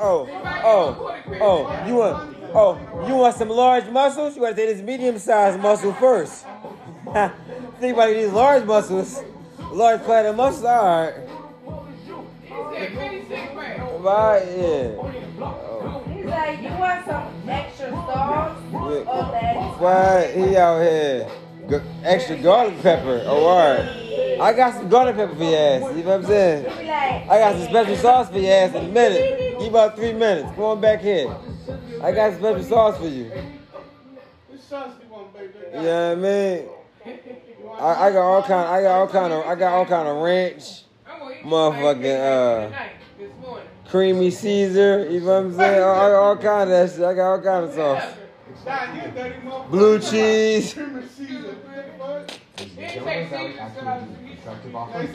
[0.00, 0.28] oh,
[0.64, 4.36] oh, oh, oh, you want, oh, you want some large muscles?
[4.36, 6.44] You want to take this medium-sized muscle first.
[7.80, 9.22] Think about these large muscles,
[9.72, 10.64] large platinum muscles.
[10.64, 11.14] All right,
[14.00, 15.10] right, yeah.
[16.12, 18.62] He's like, you want some extra sauce
[19.32, 19.78] that?
[19.80, 21.30] Why he out here?
[21.68, 23.22] G- extra garlic pepper.
[23.26, 24.40] Oh, all right.
[24.40, 25.96] I got some garlic pepper for your ass.
[25.96, 26.64] You know what I'm saying?
[26.64, 29.49] He be like, I got some special sauce for your ass in a minute.
[29.60, 30.48] Give about three minutes.
[30.54, 31.34] Come on back here.
[32.02, 33.24] I got some special sauce for you.
[33.24, 33.30] You
[35.82, 36.68] know what I mean?
[37.78, 38.68] I, I got all kind.
[38.68, 39.44] I got all kind of.
[39.46, 40.84] I got all kind of ranch,
[41.44, 42.76] motherfucking uh,
[43.88, 45.08] creamy Caesar.
[45.10, 45.74] You know what I'm saying?
[45.74, 47.04] I got all kind of that shit.
[47.04, 48.02] I got all kind of sauce.
[49.70, 50.74] Blue cheese,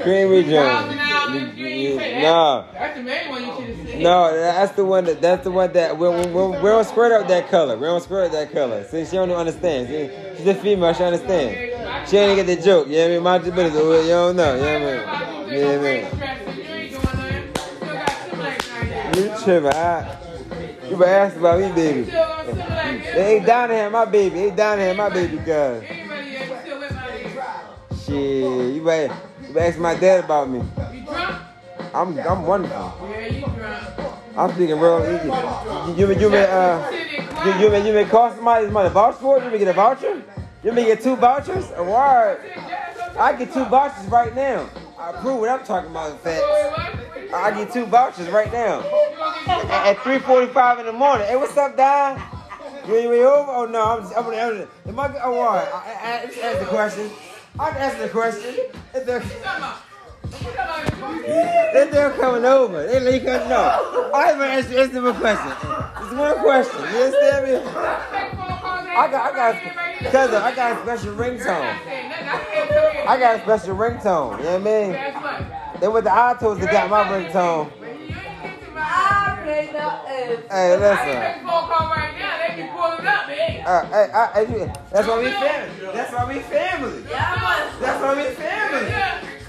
[0.01, 0.95] creamy joint.
[2.21, 2.67] No.
[2.73, 4.01] That's the main one you should have said.
[4.01, 7.27] No, that's the one that that's the one that we, we, we, don't squirt up
[7.27, 7.77] that color.
[7.77, 8.83] We don't squirt up that color.
[8.85, 9.87] See, she don't understand.
[9.87, 10.93] See, she's a female.
[10.93, 12.07] She understand.
[12.09, 12.87] She ain't get the joke.
[12.87, 13.45] You know what I mean?
[13.47, 14.05] Your business.
[14.05, 14.55] You don't know.
[14.55, 15.53] You know what I mean?
[15.53, 16.25] You know what I mean?
[19.15, 19.71] You tripping?
[19.71, 20.17] I,
[20.89, 22.01] you better ask about me, baby.
[22.01, 24.39] They ain't down here, my baby.
[24.41, 25.81] Ain't down here, my baby girl.
[28.05, 30.61] Shit, you better, you better ask my dad about me.
[31.91, 33.09] I'm I'm wonderful.
[33.09, 33.99] Yeah, you drunk.
[34.37, 35.99] I'm speaking real easy.
[35.99, 39.37] You, you, you may uh you, you may you may cost somebody's money vouch for
[39.39, 39.45] it.
[39.45, 40.21] You may get a voucher.
[40.63, 41.71] You may get two vouchers.
[41.75, 42.41] A word.
[43.17, 44.69] I get two vouchers right now.
[44.99, 46.11] I prove what I'm talking about.
[46.11, 46.43] In fact,
[47.33, 48.81] I get two vouchers right now
[49.47, 51.25] at, at 3:45 in the morning.
[51.27, 52.21] Hey, what's up, Don?
[52.87, 53.51] You ain't over?
[53.51, 55.19] Oh no, I'm just, I'm, I'm, am I?
[55.23, 55.67] Oh, all right.
[55.73, 57.09] I, I, I, just ask the question.
[57.09, 58.55] I can answer the question.
[58.93, 59.23] If they're,
[61.73, 63.49] if they're coming over, they let you come.
[63.49, 65.51] No, I haven't answered answer my question.
[66.03, 66.79] It's one question.
[66.79, 67.55] You understand me?
[68.97, 71.77] I got, I got, cousin, I got a special ringtone.
[73.07, 74.37] I got a special ringtone.
[74.37, 75.79] You know what I mean?
[75.81, 77.71] They went to iTunes that got my ringtone.
[79.45, 80.49] I play the F.
[80.49, 81.45] Hey, listen.
[83.65, 84.45] Uh, hey, I, I,
[84.91, 85.91] that's why we family.
[85.93, 87.01] That's why we family.
[87.03, 88.91] That's why we family.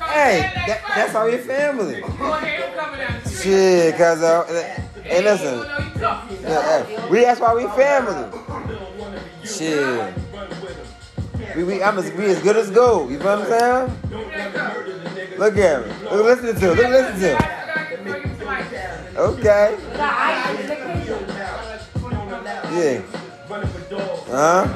[0.06, 2.02] Hey, that, that's why we family.
[3.30, 4.44] Shit, cause uh,
[5.02, 5.64] hey, listen,
[6.42, 7.08] yeah.
[7.08, 8.38] we that's why we family.
[9.44, 10.14] Shit,
[11.56, 13.10] we we I'm as, we as good as gold.
[13.10, 15.38] You know what I'm saying?
[15.38, 15.92] Look at me.
[16.10, 16.76] Look, listen to him.
[16.76, 17.56] Look, listen to him.
[19.18, 19.78] Okay.
[22.76, 23.00] Yeah.
[24.28, 24.66] Huh?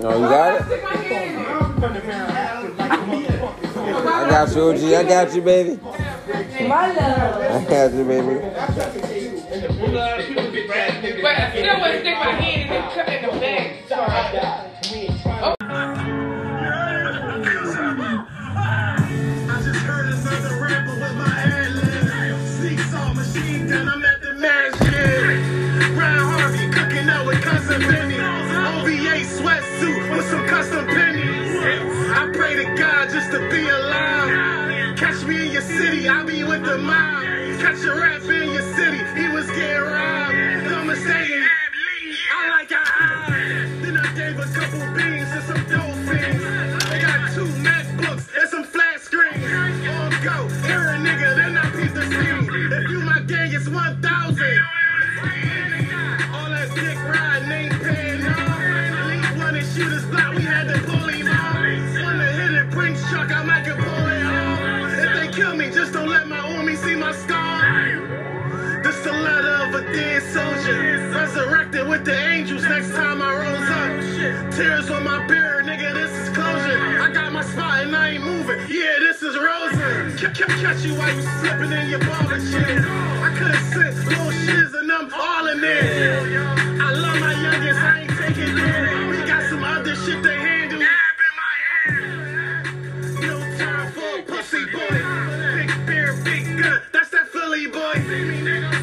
[0.00, 0.84] No, you got it.
[4.06, 4.82] I got you, OG.
[4.84, 5.80] I got you, baby.
[6.68, 7.42] My love.
[7.42, 8.34] I got you, baby.
[11.22, 12.78] But I still want to stick my hand in the,
[13.16, 13.64] in the bag.
[13.90, 14.73] I
[36.74, 37.22] the mob.
[37.60, 40.34] Catch a rap in your city, he was getting robbed.
[40.70, 41.30] No mistake.
[42.34, 43.82] I like your eyes.
[43.82, 46.42] Then I gave a couple beans and some dolphins.
[46.90, 49.44] I got two MacBooks and some flat screens.
[49.86, 52.72] On go, hear a nigga, then I peep the scene.
[52.72, 53.74] If you my gang, it's 1,000.
[56.34, 58.60] All that dick riding ain't paying off.
[59.04, 61.54] Elite one and shooters block, we had to pull him off.
[61.54, 63.93] On the hit and Brinks truck, I might can
[69.94, 71.10] dead soldier.
[71.14, 74.52] Resurrected with the angels next time I rose up.
[74.54, 77.00] Tears on my beard, nigga, this is closure.
[77.00, 78.58] I got my spot and I ain't moving.
[78.68, 80.16] Yeah, this is Rosen.
[80.18, 82.78] Ca- ca- Catch you while you slipping in your barber shit.
[83.26, 86.20] I could've sent little shiz and I'm all in there.
[86.82, 89.08] I love my youngest, I ain't taking it.
[89.10, 90.80] We got some other shit to handle.
[93.20, 94.98] No time for a pussy boy.
[95.56, 98.73] Big beer, big gun, that's that Philly boy.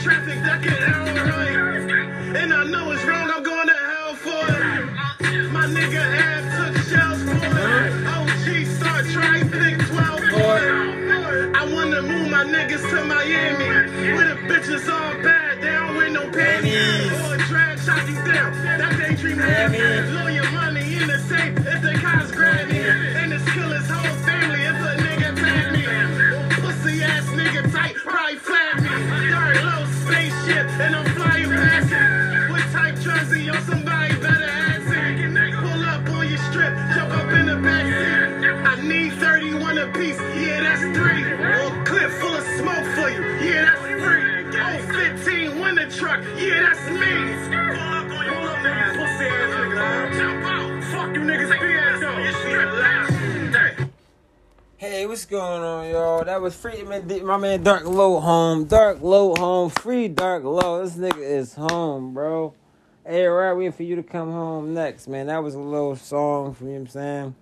[0.00, 2.36] In and out of traffic.
[2.36, 5.50] And I know it's wrong, I'm going to hell for it.
[5.50, 8.06] My nigga Ab took shells for it.
[8.06, 11.56] OG start trying big 12 for it.
[11.56, 14.14] I wanna move my niggas to Miami.
[14.14, 17.12] Where the bitches all bad, Shut down with no panties.
[17.26, 18.52] Or drag shot down.
[18.78, 19.78] That daydream had me.
[19.78, 22.78] Lawyer money in the safe if the cops grab me.
[22.78, 26.62] And it's kill his whole family if a nigga tag me.
[26.62, 28.57] Pussy ass nigga tight, probably flat
[30.80, 32.50] and I'm flying past it.
[32.50, 33.52] What type are you?
[33.66, 35.54] Somebody better ask it.
[35.58, 38.64] Pull up on your strip, jump up in the backseat.
[38.64, 41.24] I need 31 apiece, yeah, that's three.
[41.24, 44.38] Or clip full of smoke for you, yeah, that's three.
[44.60, 44.78] Oh,
[45.18, 47.14] 15 winter truck, yeah, that's me.
[47.74, 50.18] Pull up on your little niggas, pussy ass nigga.
[50.18, 52.18] Jump out, fuck you niggas, though.
[52.18, 52.97] You strip.
[54.78, 56.24] Hey, what's going on, y'all?
[56.24, 58.66] That was free man, my man Dark Lo home.
[58.66, 59.70] Dark Lo home.
[59.70, 60.84] Free Dark Lo.
[60.84, 62.54] This nigga is home, bro.
[63.04, 65.26] Hey, right, waiting for you to come home next, man.
[65.26, 67.34] That was a little song from you know what I'm saying.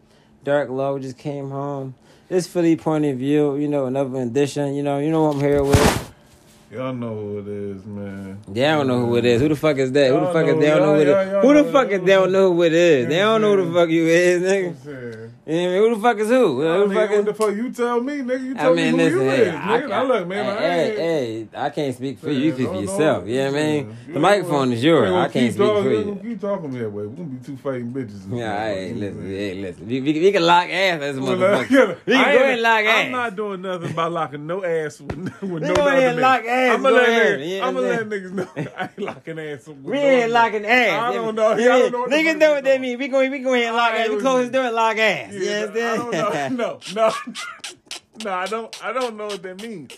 [0.45, 1.95] Dark Low just came home.
[2.31, 4.75] This Philly point of view, you know, another edition.
[4.75, 6.15] You know, you know what I'm here with.
[6.73, 8.41] Y'all know who it is, man.
[8.49, 9.43] They don't know who it is.
[9.43, 10.11] Who the fuck is that?
[10.11, 11.43] Who the fuck is they don't know who it is?
[11.43, 13.09] Who the fuck is they don't know who it is?
[13.09, 15.26] They don't know who the fuck you is, nigga.
[15.47, 15.61] What I'm?
[15.61, 15.89] You know what I mean?
[15.91, 16.61] Who the fuck is who?
[16.61, 18.45] Who the Nigga, fuck what is the fuck you tell me, nigga?
[18.45, 19.91] You I tell mean, me who listen, you hey, is, nigga.
[19.93, 20.47] I, look, man.
[20.47, 20.99] I hey, ain't,
[21.53, 22.39] hey, I can't speak for you.
[22.41, 23.19] You speak for yourself.
[23.25, 23.97] don't- You know what I mean?
[24.09, 24.15] yeah.
[24.15, 25.11] The microphone is yours.
[25.11, 26.21] Yeah, I can't speak talking- for you.
[26.23, 27.07] Keep talking that way.
[27.07, 28.37] We're gonna be two fighting bitches.
[28.37, 29.87] Yeah, hey, listen, I'm hey, listen.
[29.87, 31.61] We, we, we can lock ass as a motherfucker.
[32.07, 33.05] We can I go ahead and lock ass.
[33.07, 36.45] I'm not doing nothing by locking no ass with, with no go ahead and lock
[36.45, 37.09] ass, I'ma go let
[37.39, 39.69] niggas- know I'ma let niggas know I ain't locking ass.
[39.83, 40.91] We ain't locking ass.
[41.03, 41.57] I don't know.
[41.57, 42.99] Yeah, Yeah, know the Niggas know what talking mean.
[42.99, 44.09] We go, we go ahead and lock ass.
[44.09, 45.35] We close the door and lock ass.
[45.43, 46.03] You understand?
[46.15, 46.79] I don't know.
[46.95, 47.13] No, no,
[48.25, 48.31] no.
[48.33, 48.85] I don't.
[48.85, 49.93] I don't know what that means.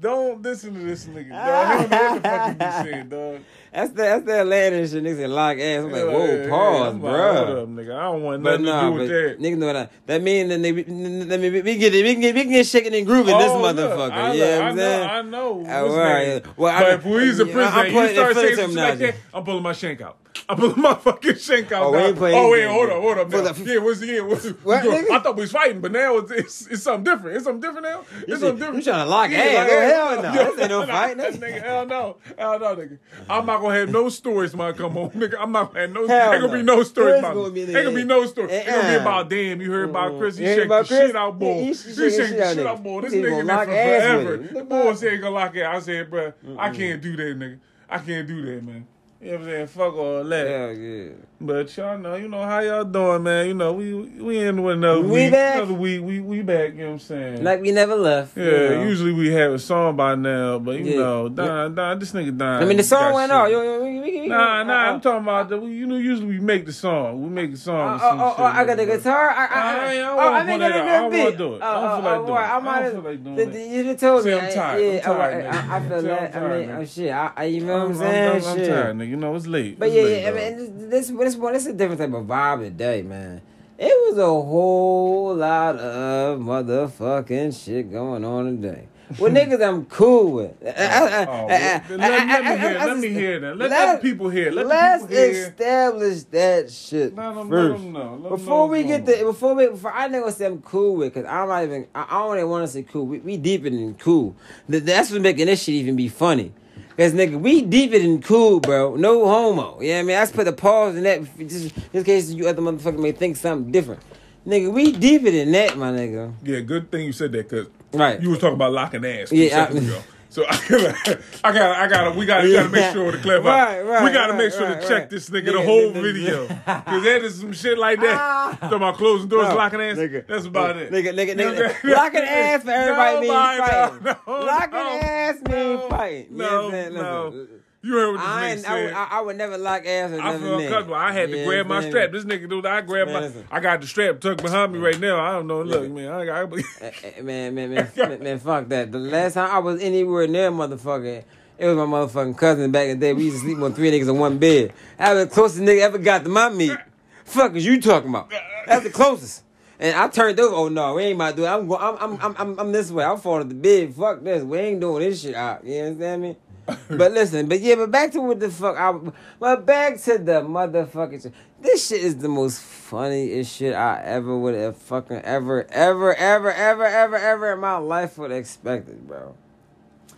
[0.00, 1.30] Don't listen to this nigga.
[1.30, 1.38] Dog.
[1.40, 3.40] I don't know what the fuck you be saying, dog.
[3.76, 5.04] That's the that's the Atlanta shit.
[5.04, 5.84] Niggas lock ass.
[5.84, 7.46] I'm like, Yeah, whoa, yeah, pause, bruh.
[7.46, 7.94] Hold up, nigga.
[7.94, 9.38] I don't want But nothing nah, to do with that.
[9.44, 9.92] niggas know that.
[10.06, 12.02] That mean that they, that mean, we get it.
[12.02, 14.12] We can get we can get shaking and grooving this Oh, look, motherfucker.
[14.12, 15.08] I, yeah, I I'm know, saying.
[15.10, 15.50] I know.
[15.60, 16.14] Uh, what's all that?
[16.44, 16.56] right.
[16.56, 18.76] Well, I- but if we was in yeah, prison, I'm you start saying some shit
[18.78, 20.16] like that, I'm pulling my shank out.
[20.50, 21.82] I'm pulling my fucking shank out.
[21.84, 23.30] Oh, we ain't playing oh wait, hold up, hold up.
[23.30, 23.40] Now.
[23.52, 25.10] the- yeah, what's the yeah, what's, What, nigga?
[25.10, 27.36] I thought we was fighting, but now it's, it's, it's something different.
[27.36, 28.04] It's something different now.
[28.20, 28.84] It's You something different.
[28.86, 29.54] you tryna lock Yeah, ass.
[29.54, 30.32] like, Oh, hell no.
[30.34, 31.38] yeah, This ain't no fight, that nigga.
[31.52, 31.62] nigga.
[31.62, 32.98] Hell no, hell no, nigga.
[33.30, 35.34] I'm not gonna have no stories when I come home, nigga.
[35.38, 36.06] I'm not gonna have no.
[36.06, 36.58] Hell Ain't gonna no.
[36.58, 38.50] be no stories Stories about gonna be Ain't gonna be no story.
[38.52, 39.00] Ain't gonna be Uh-uh.
[39.00, 39.60] about damn.
[39.60, 40.36] You heard about Chris?
[40.36, 41.54] He shake the shit out, boy.
[41.54, 42.66] He- He he shake shake the shit out, shit nigga.
[42.66, 43.00] out, boy.
[43.02, 44.54] This nigga in lock there ass for with forever.
[44.58, 45.64] The boy said gonna lock it.
[45.64, 47.58] I said, bro, I can't do that, nigga.
[47.88, 48.86] I can't do that, man.
[49.20, 49.66] You know what I'm saying?
[49.68, 50.46] Fuck all that.
[50.46, 51.08] Hell yeah.
[51.40, 53.46] But y'all know, you know how y'all doing, man.
[53.46, 55.10] You know, we we in with another week.
[55.10, 55.32] We week.
[55.32, 55.56] back.
[55.56, 56.02] Another week.
[56.02, 56.72] We we back.
[56.74, 57.44] You know what I'm saying?
[57.44, 58.36] Like we never left.
[58.36, 58.44] yeah.
[58.44, 58.82] you know.
[58.84, 60.96] Usually we have a song by now, but you Yeah.
[60.96, 62.62] know, Don, Don, this nigga Don.
[62.62, 63.36] I mean, the song went shit.
[63.36, 63.50] off.
[63.50, 64.72] Yo, yo, we, we, Nah, nah.
[64.72, 65.60] uh, I'm talking about the.
[65.60, 67.22] You know, usually we make the song.
[67.22, 67.88] We make the song.
[67.88, 69.30] Oh, with oh, oh, shit, oh, I got the guitar.
[69.30, 70.72] I, I, I I, oh, I it I got out.
[70.72, 71.38] I a don't wanna beat.
[71.38, 71.62] do it.
[71.62, 72.40] I don't feel like doing it.
[72.40, 73.52] I oh, oh, oh, don't feel like doing it.
[73.52, 74.34] the- You just told See, me.
[74.36, 74.80] I'm tired.
[74.80, 75.52] Yeah, I, nigga.
[75.52, 76.36] I, I feel that.
[76.36, 77.10] I mean, shit.
[77.12, 78.44] I, you know what I'm saying?
[78.46, 79.05] I'm tired, nigga.
[79.06, 79.78] You know it's late.
[79.78, 82.12] But It's yeah, late, yeah, I mean, this this one, this is a different type
[82.12, 83.40] of vibe today, man.
[83.78, 88.88] It was a whole lot of motherfucking shit going on today.
[89.18, 90.56] With niggas I'm cool with.
[90.62, 92.78] Oh, well, let, let me hear.
[92.78, 93.56] Let me hear that.
[93.56, 94.50] Let, let the people hear.
[94.50, 95.46] Let let's the people hear.
[95.46, 97.82] establish that shit them, first.
[97.82, 98.12] them know.
[98.14, 101.14] Let them Before we get the before we before I know what I'm cool with
[101.14, 103.06] because I'm not even I, I don't even want to say cool.
[103.06, 104.34] We, we deeper than cool.
[104.68, 106.52] That's what's making this shit even be funny.
[106.96, 108.96] Cause nigga, we deeper than cool, bro.
[108.96, 109.78] No homo.
[109.82, 112.48] Yeah, I mean, I just put a pause in that just, just in case you
[112.48, 114.00] other motherfucker may think something different.
[114.46, 116.32] Nigga, we deeper than that, my nigga.
[116.42, 118.20] Yeah, good thing you said that because Right.
[118.20, 120.02] you was talking about locking ass Yeah, I-.
[120.36, 123.48] So I gotta, I gotta, I gotta, we gotta, gotta make sure to clarify.
[123.48, 126.02] Right, right, we gotta right, make sure to check this nigga, Nigga, the whole nigga,
[126.02, 128.18] video because that is some shit like that.
[128.20, 128.58] Ah.
[128.60, 129.96] Talking about closing doors, No, locking ass.
[129.96, 130.26] nigga.
[130.26, 130.92] that's about it.
[130.92, 131.56] Nigga, nigga, nigga.
[131.56, 131.94] what I'm saying?
[131.96, 134.04] Locking ass for everybody means fighting.
[134.04, 136.26] no, no, Locking no, ass means fighting.
[136.36, 136.94] No, I'm saying?
[136.94, 137.46] no.
[137.86, 138.92] You heard what this I, nigga ain't, I, would.
[138.92, 140.94] I, I would never lock ass with I another feel uncomfortable.
[140.96, 141.90] I had to Yeah, grab my man.
[141.90, 142.10] strap.
[142.12, 143.26] This nigga dude, I grabbed Man, my.
[143.28, 143.44] listen.
[143.50, 145.20] I got the strap tucked behind me right now.
[145.20, 145.62] I don't know.
[145.62, 146.52] Look, man, I got.
[146.52, 148.90] Eh, eh, Man, man, man, man, man, fuck that.
[148.90, 151.22] The last time I was anywhere near motherfucker,
[151.58, 153.12] it was my motherfucking cousin back in the day.
[153.12, 154.72] We used to sleep on three niggas in one bed.
[154.98, 156.76] That was the closest nigga ever got to my meat.
[157.24, 158.32] Fuck is you talking about?
[158.66, 159.44] That's the closest.
[159.78, 160.54] And I turned over.
[160.54, 161.48] Oh no, we ain't about to do it.
[161.48, 161.80] I'm going.
[161.82, 163.04] I'm, I'm, I'm, I'm, I'm this way.
[163.04, 163.94] I'm falling to the bed.
[163.94, 164.42] Fuck this.
[164.42, 165.64] We ain't doing this shit out.
[165.66, 166.36] You understand me?
[166.88, 168.76] but listen, but yeah, but back to what the fuck.
[168.76, 168.92] I,
[169.38, 171.32] but back to the motherfucking shit.
[171.60, 176.52] This shit is the most funniest shit I ever would have fucking ever, ever, ever,
[176.52, 179.34] ever, ever, ever in my life would have expected, bro.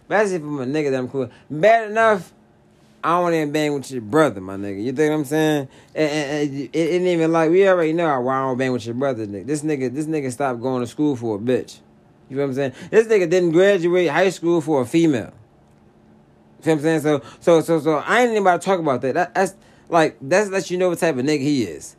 [0.03, 1.31] Especially from a nigga that I'm cool.
[1.51, 2.33] Bad enough.
[3.05, 4.83] I don't even bang with your brother, my nigga.
[4.83, 5.69] You think what I'm saying?
[5.95, 8.95] And it, it ain't even like we already know why I don't bang with your
[8.95, 9.27] brother.
[9.27, 9.47] Nigga.
[9.47, 11.79] This nigga, this nigga stopped going to school for a bitch.
[12.29, 12.73] You know what I'm saying?
[12.91, 15.33] This nigga didn't graduate high school for a female.
[16.69, 17.01] What I'm saying?
[17.01, 19.15] So so so so I ain't to talk about that.
[19.15, 19.55] that that's
[19.89, 21.97] like that's let you know what type of nigga he is.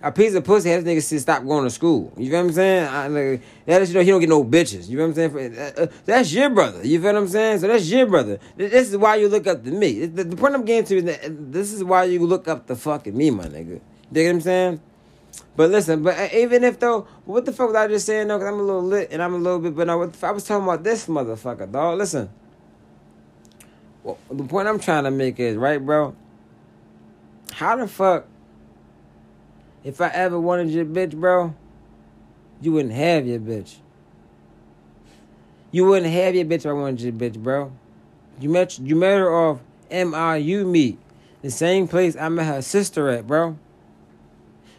[0.00, 2.12] A piece of pussy has niggas should stop going to school.
[2.16, 2.86] You feel what I'm saying?
[2.86, 4.88] I, like, that lets you know he don't get no bitches.
[4.88, 5.58] You feel what I'm saying?
[5.58, 6.86] Uh, uh, that's your brother.
[6.86, 7.58] You feel what I'm saying?
[7.58, 8.38] So that's your brother.
[8.56, 10.06] This is why you look up to me.
[10.06, 12.76] The, the point I'm getting to is that this is why you look up to
[12.76, 13.70] fucking me, my nigga.
[13.70, 13.80] You
[14.12, 14.80] dig what I'm saying?
[15.56, 18.38] But listen, but uh, even if though, what the fuck was I just saying though?
[18.38, 20.62] Cause I'm a little lit and I'm a little bit, but no, I was talking
[20.62, 21.98] about this motherfucker, dog.
[21.98, 22.30] Listen,
[24.08, 26.14] well, the point I'm trying to make is right, bro.
[27.52, 28.26] How the fuck?
[29.84, 31.54] If I ever wanted your bitch, bro,
[32.62, 33.76] you wouldn't have your bitch.
[35.70, 37.70] You wouldn't have your bitch if I wanted your bitch, bro.
[38.40, 39.60] You met you met her off
[39.90, 40.98] MIU meet.
[41.42, 43.58] The same place I met her sister at, bro.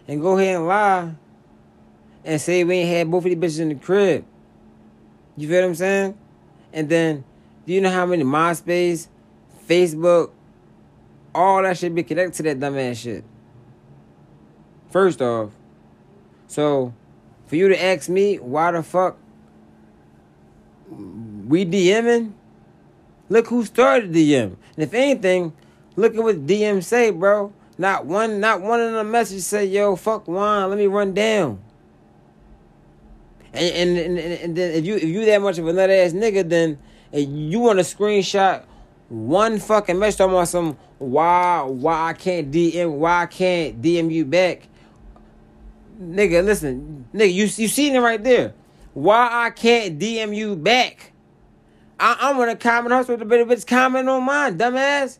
[0.07, 1.13] And go ahead and lie
[2.25, 4.25] and say we ain't had both of these bitches in the crib.
[5.37, 6.17] You feel what I'm saying?
[6.73, 7.23] And then,
[7.65, 9.07] do you know how many MySpace,
[9.69, 10.31] Facebook,
[11.33, 13.23] all that shit be connected to that dumbass shit?
[14.89, 15.51] First off,
[16.47, 16.93] so
[17.45, 19.17] for you to ask me why the fuck
[20.89, 22.33] we DMing,
[23.29, 24.55] look who started DM.
[24.75, 25.53] And if anything,
[25.95, 27.53] look at what DM say, bro.
[27.77, 31.61] Not one, not one of the messages say, "Yo, fuck Waan, let me run down."
[33.53, 36.11] And and, and, and then if you if you that much of a nut ass
[36.11, 36.77] nigga, then
[37.13, 38.63] you want to screenshot
[39.09, 44.11] one fucking message talking about some why why I can't DM why I can't DM
[44.11, 44.69] you back
[45.99, 48.53] nigga, listen, nigga, you you seen it right there.
[48.93, 51.11] Why I can't DM you back?
[51.99, 55.19] I, I'm gonna comment also with a bit of bitch comment on mine, dumbass.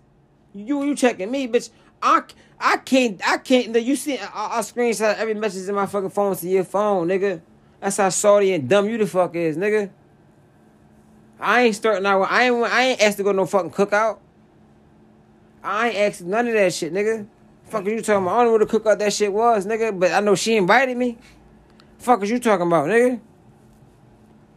[0.54, 1.70] You you checking me, bitch?
[2.02, 2.24] I
[2.60, 3.76] I can't I can't.
[3.76, 7.42] You see, I, I screenshot every message in my fucking phone to your phone, nigga.
[7.80, 9.90] That's how salty and dumb you the fuck is, nigga.
[11.40, 12.24] I ain't starting out.
[12.24, 14.20] I ain't I ain't asked to go to no fucking cookout.
[15.64, 17.28] I ain't asked none of that shit, nigga.
[17.66, 18.34] Fuck you talking about?
[18.34, 19.98] I don't know what the cookout that shit was, nigga.
[19.98, 21.18] But I know she invited me.
[22.00, 23.20] Fuck is you talking about, nigga?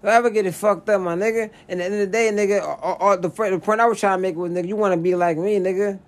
[0.03, 1.51] If I ever get it fucked up, my nigga.
[1.69, 4.01] And at the end of the day, nigga, all, all, the, the point I was
[4.01, 5.99] trying to make was, nigga, you want to be like me, nigga.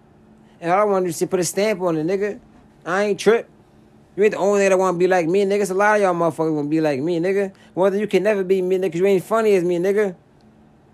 [0.60, 2.40] And all I want to put a stamp on it, nigga.
[2.86, 3.48] I ain't trip.
[4.16, 5.62] You ain't the only nigga that want to be like me, nigga.
[5.62, 7.52] It's a lot of y'all motherfuckers want to be like me, nigga.
[7.74, 10.16] Whether you can never be me, nigga, you ain't funny as me, nigga.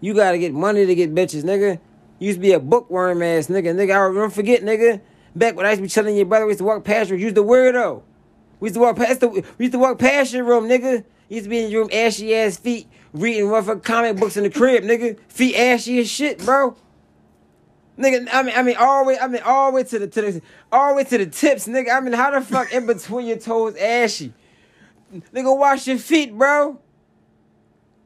[0.01, 1.79] You gotta get money to get bitches, nigga.
[2.19, 3.93] You used to be a bookworm ass nigga, nigga.
[3.93, 5.01] I don't forget, nigga.
[5.35, 7.17] Back when I used to be chilling your brother, we used to walk past you.
[7.17, 8.03] You was the weirdo.
[8.59, 9.29] We used to walk past the.
[9.29, 11.05] We used to walk past your room, nigga.
[11.29, 14.43] You used to be in your room, ashy ass feet, reading motherfucking comic books in
[14.43, 15.19] the crib, nigga.
[15.29, 16.77] Feet ashy as shit, bro.
[17.99, 20.09] Nigga, I mean, I mean, all the way, I mean, all the way to the
[20.09, 20.43] to the,
[20.73, 21.95] all the way to the tips, nigga.
[21.95, 24.33] I mean, how the fuck in between your toes ashy?
[25.13, 26.81] Nigga, wash your feet, bro.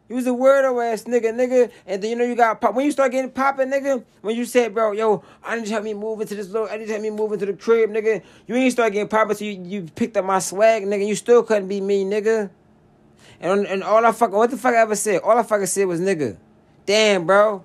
[0.08, 1.70] You was a weirdo ass nigga, nigga.
[1.86, 2.74] And then you know you got pop.
[2.74, 5.84] When you start getting popping, nigga, when you said, bro, yo, I need to help
[5.84, 8.22] me move into this little, I need to help me move into the crib, nigga.
[8.46, 11.06] You ain't start getting popping so you, you picked up my swag, nigga.
[11.06, 12.50] You still couldn't be me, nigga.
[13.40, 15.22] And, and all I fucking, what the fuck I ever said?
[15.22, 16.36] All I fucking said was nigga.
[16.84, 17.64] Damn, bro.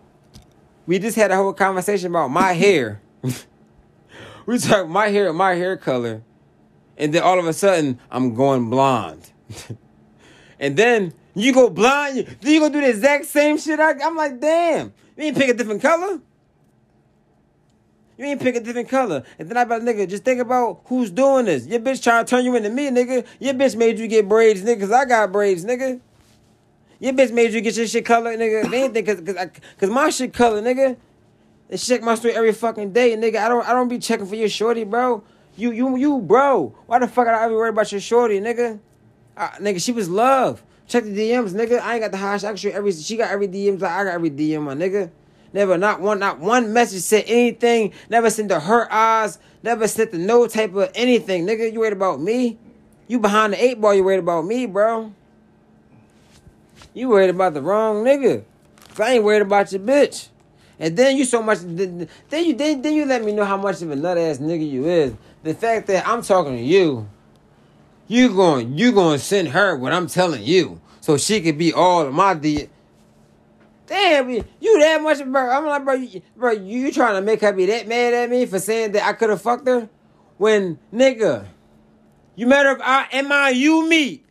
[0.85, 3.01] We just had a whole conversation about my hair.
[4.45, 6.23] we talked my hair, my hair color.
[6.97, 9.31] And then all of a sudden, I'm going blonde.
[10.59, 12.37] and then you go blind.
[12.41, 13.79] Then you gonna do the exact same shit.
[13.79, 14.93] I, am like, damn.
[15.17, 16.19] You ain't pick a different color.
[18.17, 19.23] You ain't pick a different color.
[19.37, 21.65] And then I about nigga, just think about who's doing this.
[21.65, 23.25] Your bitch trying to turn you into me, nigga.
[23.39, 26.01] Your bitch made you get braids, nigga, cause I got braids, nigga.
[26.99, 28.65] Your bitch made you get your shit colored, nigga.
[28.65, 30.97] If anything, cause, cause, I, cause my shit colored, nigga.
[31.69, 33.37] They check my story every fucking day, nigga.
[33.37, 35.23] I don't I don't be checking for your shorty, bro.
[35.55, 36.75] You you you bro.
[36.87, 38.79] Why the fuck I ever worry about your shorty, nigga?
[39.37, 40.61] Uh, nigga, she was love.
[40.89, 41.79] Check the DMs, nigga.
[41.79, 42.43] I ain't got the hash.
[42.43, 43.79] I actually, every she got every DMs.
[43.79, 45.11] Like I got every DM, my nigga.
[45.53, 47.93] Never, not one, not one message said anything.
[48.09, 49.37] Never sent to her eyes.
[49.61, 51.71] Never sent to no type of anything, nigga.
[51.71, 52.57] You worried about me?
[53.07, 53.93] You behind the eight ball.
[53.93, 55.13] You worried about me, bro?
[56.95, 58.43] You worried about the wrong nigga.
[58.99, 60.29] I ain't worried about your bitch.
[60.79, 61.59] And then you so much.
[61.59, 64.67] Then you then, then you let me know how much of a nut ass nigga
[64.67, 65.13] you is.
[65.43, 67.07] The fact that I'm talking to you
[68.09, 72.01] you going you to send her what I'm telling you so she could be all
[72.01, 72.67] of my D.
[73.85, 74.43] Damn, you
[74.79, 75.49] that much, bro.
[75.49, 78.45] I'm like, bro, you, bro, you trying to make her be that mad at me
[78.45, 79.89] for saying that I could have fucked her?
[80.37, 81.47] When, nigga,
[82.35, 84.25] you met her at you meet.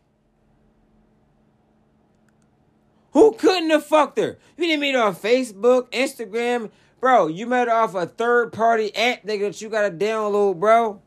[3.12, 4.38] Who couldn't have fucked her?
[4.56, 6.70] You didn't meet her on Facebook, Instagram.
[7.00, 11.00] Bro, you met her off a third party app, nigga, that you gotta download, bro.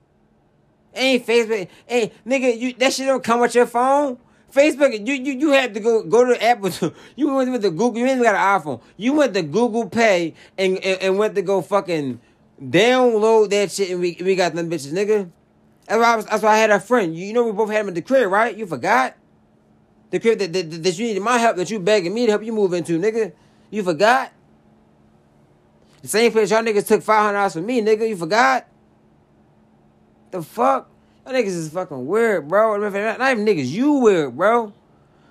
[0.93, 1.67] Ain't Facebook.
[1.88, 4.17] Hey, nigga, you that shit don't come with your phone.
[4.51, 6.71] Facebook, you you you had to go go to Apple.
[7.15, 7.98] You went with the Google.
[7.98, 8.81] You ain't even got an iPhone.
[8.98, 12.19] You went to Google Play and, and and went to go fucking
[12.62, 15.31] download that shit, and we we got them bitches, nigga.
[15.88, 17.15] That's why I, was, that's why I had a friend.
[17.15, 18.55] You, you know we both had him at the crib, right?
[18.55, 19.15] You forgot
[20.10, 22.43] the crib that, that, that you needed my help that you begging me to help
[22.43, 23.33] you move into, nigga.
[23.69, 24.31] You forgot
[26.01, 28.07] the same place y'all niggas took five hundred dollars from me, nigga.
[28.07, 28.67] You forgot
[30.31, 30.89] the fuck.
[31.25, 32.77] Y'all niggas is fucking weird, bro.
[32.77, 34.73] Not even niggas, you weird, bro.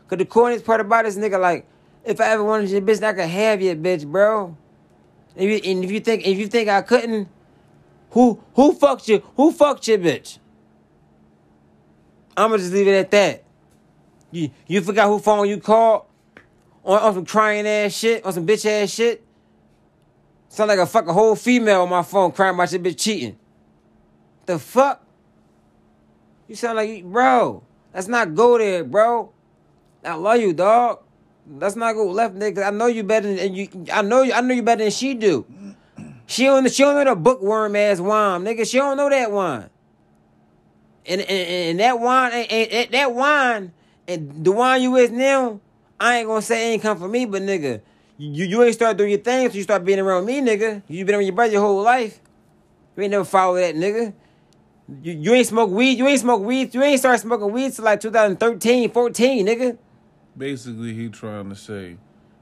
[0.09, 1.67] Cause the corniest part about this nigga, like,
[2.05, 4.57] if I ever wanted your bitch, I could have your bitch, bro.
[5.37, 7.29] And if you, and if you think if you think I couldn't,
[8.11, 9.23] who who fucked you?
[9.37, 10.39] Who fucked your bitch?
[12.37, 13.45] I'ma just leave it at that.
[14.31, 16.07] You you forgot who phone you called
[16.85, 19.25] on, on some crying ass shit, on some bitch ass shit.
[20.49, 23.39] Sound like a fucking whole female on my phone crying about your bitch cheating.
[24.51, 25.01] The fuck?
[26.49, 27.63] You sound like bro.
[27.95, 29.31] Let's not go there, bro.
[30.05, 30.99] I love you, dog.
[31.49, 32.67] Let's not go left, nigga.
[32.67, 33.69] I know you better than you.
[33.93, 34.33] I know you.
[34.33, 35.47] I know you better than she do.
[36.27, 36.69] She don't.
[36.69, 38.69] She don't know the bookworm ass Waan, nigga.
[38.69, 39.71] She don't know that Waan.
[41.07, 43.73] And and, and that Waan, and, and that Waan,
[44.09, 45.61] and the wine you is now,
[46.01, 47.83] I ain't gonna say ain't come from me, but nigga,
[48.19, 50.83] you you ain't start doing your thing until you start being around me, nigga.
[50.89, 52.19] You been around your brother your whole life.
[52.97, 54.13] You ain't never follow that, nigga.
[55.03, 55.99] You, you ain't smoke weed.
[55.99, 56.75] You ain't smoke weed.
[56.75, 59.79] You ain't start smoking weed till like 2013, 14, nigga.
[60.37, 61.97] Basically, he trying to say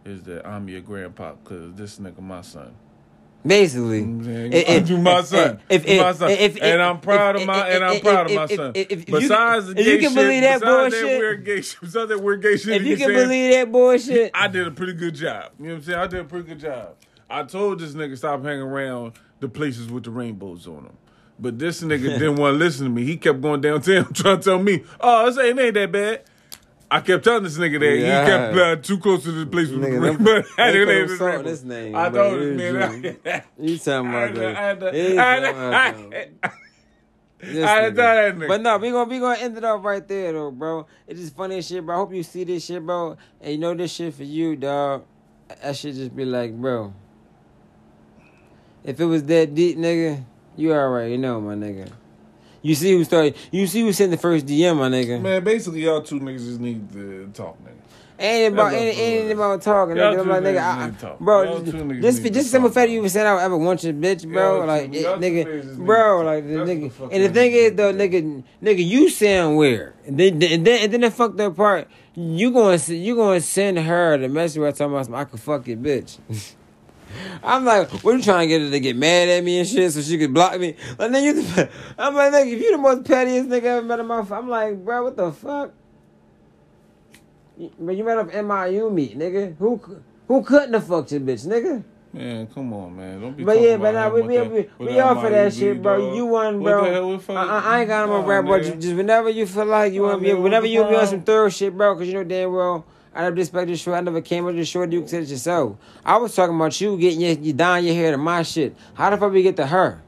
[0.04, 2.74] is that I'm your grandpa because this nigga my son.
[3.46, 4.52] Basically, You I'm saying?
[4.52, 5.60] If- if- you my son.
[5.68, 6.30] if- You my son.
[6.30, 8.44] if- if- and I'm proud if- of my if- and I'm if- proud of my
[8.44, 8.72] if- if- son.
[8.74, 11.18] if- if you- besides the if you gay can shit, believe that besides bullshit- that
[11.18, 14.30] weird gay shit, besides that weird gay shit, if you can saying, believe that bullshit,
[14.34, 15.52] I did a pretty good job.
[15.58, 15.98] You know what I'm saying?
[15.98, 16.88] I did a pretty good job.
[17.30, 20.96] I told this nigga stop hanging around the places with the rainbows on them.
[21.38, 23.04] But this nigga didn't want to listen to me.
[23.04, 26.22] He kept going downtown trying to tell me, "Oh, this ain't, it ain't that bad."
[26.90, 28.24] I kept telling this nigga that Yeah.
[28.24, 30.34] he kept uh, too close to the place with the Nigga, rainbow.
[30.36, 31.44] them- I didn't name salt name.
[31.44, 32.30] this name, I bro.
[32.30, 33.02] told this You man.
[33.02, 33.16] Jew.
[33.26, 34.56] I- you talking about had to- I that?
[34.56, 36.52] had to- He I had talking to- about I- that.
[37.40, 37.94] This I had to nigga.
[37.94, 38.48] that nigga.
[38.48, 40.86] But no, we gonna we gonna end it off right there though, bro.
[41.06, 41.94] It's just funny as shit, bro.
[41.94, 43.16] I hope you see this shit, bro.
[43.42, 45.04] And you know this shit for you, dog.
[45.62, 46.94] I should just be like, bro.
[48.82, 50.24] If it was that deep, nigga,
[50.58, 51.88] you already know, my nigga.
[52.62, 53.36] You see who started?
[53.52, 55.20] You see who sent the first DM, my nigga.
[55.20, 57.74] Man, basically y'all two niggas just need to talk, nigga.
[58.20, 60.20] Ain't about ain't, about talking, Y'all nigga.
[60.22, 61.20] I'm like, nigga, I, talk.
[61.20, 63.56] bro, Y'all just two niggas just just simple fact you even said I would ever
[63.56, 64.56] want your bitch, bro.
[64.58, 66.96] Y'all like, two- it, nigga, niggas just need bro, like, the nigga.
[66.96, 69.94] the And the thing is, though, nigga, nigga, you sound weird.
[70.04, 73.78] And then, and then, and then the fucked up part, you gonna you gonna send
[73.78, 76.18] her the message with her talking about some, I could fuck your bitch.
[77.42, 79.68] I'm like, what are you trying to get her to get mad at me and
[79.68, 80.74] shit so she could block me?
[80.98, 81.22] Like, nigga,
[81.56, 81.68] you,
[81.98, 84.48] I'm like, nigga, if you the most pettiest nigga I ever met in my, I'm
[84.48, 85.72] like, bro, what the fuck?
[87.78, 89.56] But you met up MIU meet, nigga.
[89.58, 89.80] Who
[90.28, 91.82] who couldn't have fucked your bitch, nigga?
[92.12, 93.20] Man, come on, man.
[93.20, 95.52] Don't be But yeah, but nah, we we, that- we, we that all for that
[95.52, 95.98] shit, bro.
[96.06, 96.16] dog.
[96.16, 96.84] You won, What bro.
[96.84, 98.60] the hell we I, I, ain't got no more rap, bro.
[98.62, 101.22] Just, just whenever you feel like you want to be, whenever you be on some
[101.22, 102.86] thorough shit, bro, because you know damn well
[103.18, 103.94] I never disrespect this show.
[103.94, 104.84] I never came up to show.
[104.84, 105.76] You said it yourself.
[106.04, 108.76] I was talking about you getting your, you dyeing your hair to my shit.
[108.94, 110.00] How the fuck we get to her?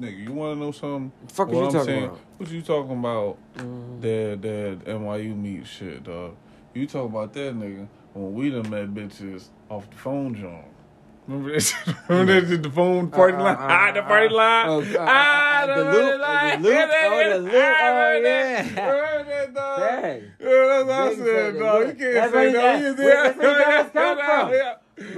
[0.00, 1.12] Nigga, you want to know something?
[1.28, 2.20] Fuck what you I'm talking saying, about?
[2.38, 3.36] What you talking about?
[3.56, 4.00] Mm.
[4.00, 6.36] That that NYU meet shit, dog.
[6.72, 10.64] You talking about that nigga when we done met bitches off the phone, John.
[11.26, 11.60] Remember that?
[11.62, 11.94] shit?
[12.08, 12.48] Remember that?
[12.48, 13.56] shit, The phone party Uh, uh, line.
[13.56, 14.68] uh, ah, the uh, party line.
[14.68, 16.62] oh, uh, uh, ah, uh, the, loop, line.
[16.62, 18.62] the loop, oh, the loop, ah, oh, yeah.
[19.24, 19.80] That, dog?
[19.80, 21.80] Yeah, that's what I said, dog.
[21.88, 22.76] You can't That's say no.
[22.76, 24.52] You that's where you guys come from.
[24.52, 24.74] Yeah.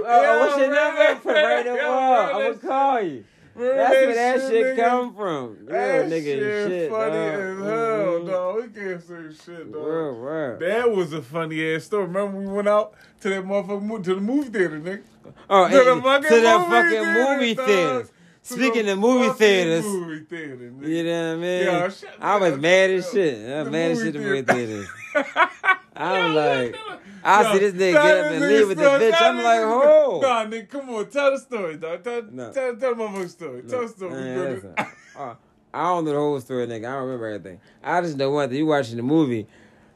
[0.06, 1.14] Uh, what's your number?
[1.22, 2.26] Put it right yeah, in the yeah, wall.
[2.26, 3.24] remember I'm gonna call you.
[3.54, 4.88] Remember That's where that shit nigga?
[4.88, 5.56] come from.
[5.60, 6.90] Real That nigga shit, shit.
[6.90, 7.34] funny dog.
[7.34, 8.26] as hell, Mhm.
[8.26, 8.56] dog.
[8.56, 9.86] We can't say shit, dog.
[9.86, 10.58] Real, real.
[10.58, 12.04] That was a funny ass story.
[12.06, 15.02] Remember we went out to that motherfucking mo- to the movie theater, nigga.
[15.50, 18.12] Oh, To the fucking to movie fucking theater, movie theaters.
[18.42, 21.90] Speaking of movie theaters, movie theater, you know what I mean?
[21.90, 23.50] Shut I was mad as shit.
[23.50, 24.84] I was mad as shit in movie theater.
[24.84, 24.88] theaters.
[25.96, 28.84] I'm Yo, like, yo, I yo, see this nigga get up and leave with the
[28.84, 29.14] bitch.
[29.20, 30.20] I'm like, oh.
[30.22, 32.04] Nah, nigga, come on, tell the story, dog.
[32.04, 32.52] Tell, No.
[32.52, 33.62] tell, tell the motherfucking story.
[33.62, 34.10] Tell the story.
[34.12, 34.54] Man, We good.
[34.54, 34.74] listen,
[35.18, 35.34] uh,
[35.72, 36.86] I don't know the whole story, nigga.
[36.86, 37.60] I don't remember everything.
[37.82, 38.58] I just know one thing.
[38.58, 39.46] You watching the movie.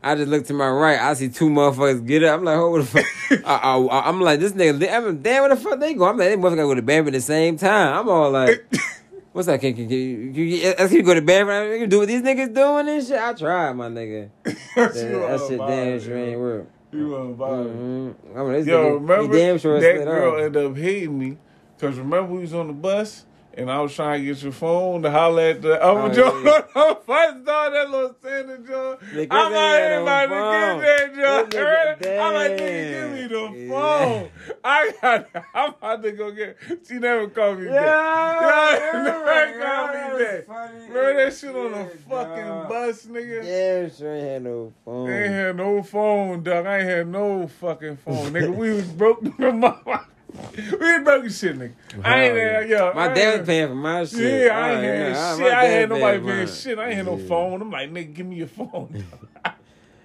[0.03, 0.99] I just look to my right.
[0.99, 2.39] I see two motherfuckers get up.
[2.39, 3.45] I'm like, oh, what the fuck?
[3.47, 4.91] I, I, I'm like, this nigga.
[4.91, 6.07] I'm damn, where the fuck they go?
[6.07, 7.99] I'm like, they motherfucker go to bed at the same time.
[7.99, 8.65] I'm all like,
[9.33, 9.61] what's that?
[9.61, 11.81] Can, can, can, you, can, you, can you go to bed?
[11.81, 13.19] You do what these niggas doing and shit?
[13.19, 14.31] I tried, my nigga.
[14.45, 16.67] that That, shit damn sure ain't work.
[16.93, 17.67] You want to vibe.
[17.77, 18.39] Mm-hmm.
[18.39, 20.41] I mean, Yo, nigga, remember he damn sure that girl off.
[20.41, 21.37] ended up hating me
[21.77, 23.27] because remember we was on the bus
[23.61, 26.43] and I was trying to get your phone to holler at the other Oh, Joe.
[26.45, 26.95] yeah.
[27.07, 28.99] First dog, that little Santa Joe.
[29.13, 31.45] Nigga, I'm out here about to get that Joe.
[31.45, 32.07] This nigga Heard?
[32.21, 33.69] I'm like, nigga, give me the dead.
[33.71, 34.31] phone.
[34.65, 35.29] I got.
[35.55, 36.57] I'm about to go get.
[36.89, 38.81] She never called me Yeah, back.
[38.81, 40.47] yeah, never yeah, called me back.
[40.47, 42.69] funny Remember that shit on the fucking dog.
[42.69, 43.45] bus, nigga?
[43.45, 45.09] Yeah, sure ain't had no phone.
[45.11, 46.67] I ain't had no phone, dog.
[46.67, 48.55] I ain't had no fucking phone, nigga.
[48.55, 49.21] We was broke.
[50.55, 51.73] we broke as shit, nigga.
[52.05, 52.93] I ain't had, yo.
[52.95, 54.47] My I dad was paying for my shit.
[54.47, 55.53] Yeah, I oh, ain't Oh, had yeah, shit.
[55.53, 56.79] I ain't had nobody paying shit.
[56.79, 57.29] I ain't had no Yeah.
[57.29, 57.63] phone.
[57.63, 59.05] I'm like, nigga, give me your phone.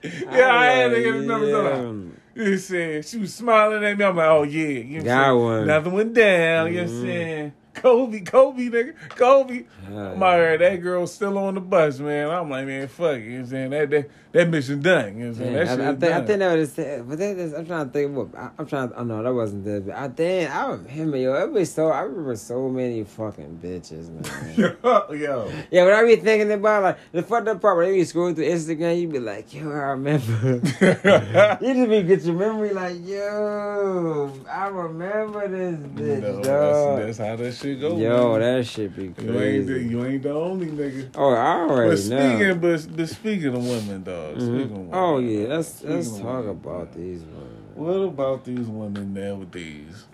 [0.04, 1.52] yeah, I had to get his number.
[1.52, 4.04] So like, you said she was smiling at me.
[4.06, 5.68] I'm like, oh yeah, you know Got one.
[5.68, 6.74] Nothing went down.
[6.74, 7.06] You know what I'm mm-hmm.
[7.06, 7.54] saying?
[7.76, 9.66] Kobe, Kobe, nigga, Kobe.
[9.90, 12.30] Yeah, I'm out that girl still on the bus, man.
[12.30, 13.24] I'm like, man, fuck it.
[13.24, 13.70] You know what I'm saying?
[13.70, 15.18] That, that, that mission done.
[15.18, 15.54] You know what I'm saying?
[15.54, 17.08] Yeah, that I, I, think, I think that was it.
[17.08, 18.16] But that is, I'm trying to think.
[18.16, 18.90] What I, I'm trying.
[18.90, 19.86] To, oh no, that wasn't that.
[19.86, 21.18] But I think I remember.
[21.18, 21.88] Yo, it was so.
[21.88, 24.78] I remember so many fucking bitches, man.
[25.20, 25.52] Yo.
[25.72, 28.36] yeah, when I be thinking about like the fucked up part when you be scrolling
[28.36, 30.60] through Instagram, you be like, yo, I remember.
[31.62, 36.98] you just be get your memory like, yo, I remember this bitch, No, dog.
[37.00, 37.98] that's, that's how that shit go.
[37.98, 38.58] Yo, man.
[38.58, 39.86] that shit be you ain't, the, crazy.
[39.86, 41.10] you ain't the only nigga.
[41.16, 42.56] Oh, I already But speaking, know.
[42.56, 44.42] but, but speaking of women, dog.
[44.42, 46.94] Speaking of women, Oh yeah, let's let's talk women, about dog.
[46.96, 47.62] these ones.
[47.76, 50.06] What about these women nowadays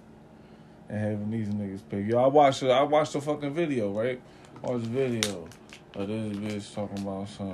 [0.89, 2.01] and having these niggas pay?
[2.01, 4.21] Yo, I watched I watched the fucking video, right?
[4.63, 5.47] I watched the video
[5.95, 7.53] of this bitch talking about some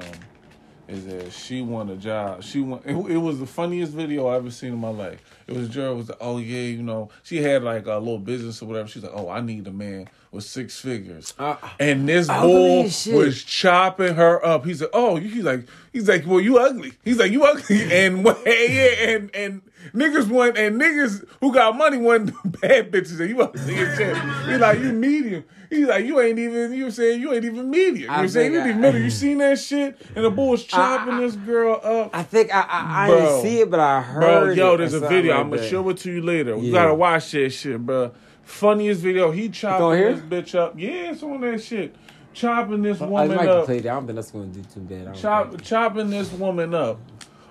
[0.87, 2.43] is that she won a job.
[2.43, 2.79] She won.
[2.85, 5.21] It, it was the funniest video I ever seen in my life.
[5.47, 8.61] It was Gerald was like, oh yeah, you know, she had like a little business
[8.61, 8.89] or whatever.
[8.89, 11.33] She's like, oh, I need a man with six figures.
[11.39, 14.65] Uh, And this bull was chopping her up.
[14.65, 16.93] He's like, oh, he's like, he's like, well, you ugly.
[17.05, 19.61] He's like, you ugly, and yeah, and and
[19.93, 24.17] niggas want and niggas who got money want bad bitches, and you ugly as shit.
[24.49, 25.45] He's like, you medium.
[25.69, 26.73] He's like, you ain't even.
[26.73, 28.01] You saying you ain't even media.
[28.01, 29.01] You know what saying you I- be middle.
[29.01, 29.99] You seen that shit?
[30.15, 32.11] And the bull was chopping I- this girl up.
[32.13, 34.21] I think I I, I didn't see it, but I heard.
[34.21, 35.33] Bro, yo, there's a video.
[35.33, 36.57] like I'm gonna show it to you later.
[36.57, 36.73] We Yeah.
[36.73, 38.11] gotta watch that shit, bro.
[38.43, 39.31] Funniest video.
[39.31, 40.73] He chopping this bitch up.
[40.77, 41.95] Yeah, it's on that shit.
[42.33, 43.39] Chopping this oh, woman up.
[43.41, 43.65] I just woman like up.
[43.65, 43.89] play that.
[43.89, 45.15] I don't think that's going to do too bad.
[45.15, 46.99] Chop, chopping this woman up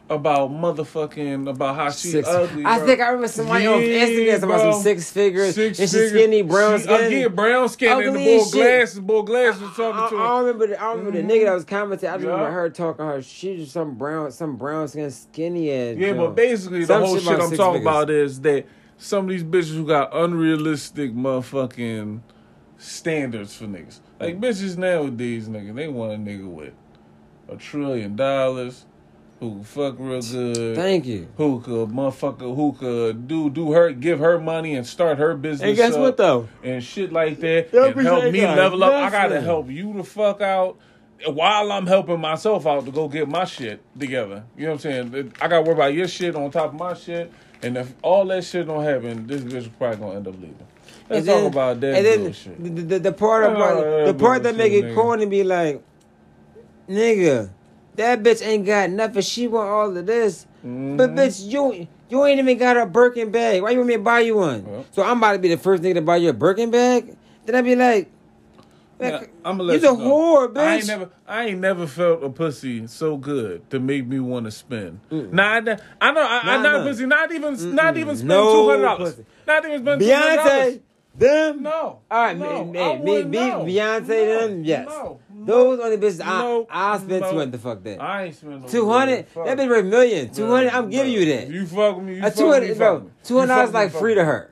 [0.09, 2.29] about motherfucking about how she's Six.
[2.29, 2.65] ugly.
[2.65, 5.55] I think I remember somebody on Yeah, Instagram about some six figures.
[5.55, 6.11] Six and she's figures.
[6.11, 7.05] skinny, brown She- skin.
[7.05, 8.53] Again, brown skin and the Ugly bull as shit.
[8.53, 9.01] glasses.
[9.01, 10.25] Bull glasses was I, talking I, to I her.
[10.27, 10.67] don't remember.
[10.69, 11.55] The, I don't remember the nigga that mm-hmm.
[11.55, 12.09] was commenting.
[12.09, 13.05] I just remember her talking.
[13.05, 15.97] Her she's just some brown, some brown skin, skinny ass.
[15.97, 16.19] Yeah, junk.
[16.19, 17.81] but basically the whole shit shit I'm talking figures.
[17.81, 18.67] about is that
[18.99, 22.21] some of these bitches who got unrealistic motherfucking
[22.79, 24.01] standards for niggas.
[24.21, 24.41] Like mm.
[24.41, 26.75] bitches nowadays, nigga, they want a nigga with
[27.49, 28.87] a trillion dollars,
[29.41, 30.77] who fuck real good.
[30.77, 31.29] Thank you.
[31.37, 35.69] who could motherfucker who could do do her give her money and start her business
[35.69, 36.49] And guess up what though?
[36.65, 38.93] and shit like that That and help me got level up.
[38.95, 39.45] I gotta nothing.
[39.45, 40.79] help you the fuck out
[41.27, 44.45] while I'm helping myself out to go get my shit together.
[44.57, 45.33] You know what I'm saying?
[45.41, 47.33] I gotta worry about your shit on top of my shit.
[47.63, 50.57] And if all that shit don't happen, this bitch is probably gonna end up leaving.
[51.09, 52.63] Let's And then- talk about that and then bullshit.
[52.65, 54.95] The, the, the part Oh, about that the part that make it nigga.
[54.95, 55.83] corny be like,
[56.89, 57.51] nigga,
[57.97, 59.23] that bitch ain't got nothing.
[59.23, 61.17] She want all of this, but Mhm.
[61.17, 63.63] bitch, you you ain't even got a Birkin bag.
[63.63, 64.65] Why you want me to buy you one?
[64.65, 64.85] Well.
[64.93, 67.17] So I'm about to be the first nigga to buy you a Birkin bag.
[67.45, 68.11] Then I be like,
[69.01, 69.97] Yeah, I'ma let a you know.
[69.97, 70.61] whore, bitch.
[70.61, 74.47] I ain't never, I ain't never felt a pussy so good to make me want
[74.47, 75.01] to spend.
[75.11, 76.83] Nah, I, know, I know, I, not nah.
[76.85, 80.37] pussy, not even, not even spend No two hundred dollars, not even spend two hundred
[80.37, 80.79] Beyonce, dollars.
[81.19, 81.63] them.
[81.63, 81.71] No,
[82.11, 83.75] All right, no, me, me, me, me.
[83.75, 84.87] Beyonce, No, them, yes.
[84.87, 87.31] no, Those only bitches no, I I spent no.
[87.31, 88.03] two hundred to fuck that.
[88.03, 89.47] I ain't spend no Two hundred, fuck.
[89.47, 90.31] that bitch worth a million.
[90.33, 91.21] Two hundred, Bro, I'm giving bro.
[91.21, 91.49] you that.
[91.49, 93.01] You fuck with me, you A fuck two with me, hundred, fuck bro.
[93.01, 93.11] me.
[93.25, 94.51] Two hundred You dollars fuck like free to her.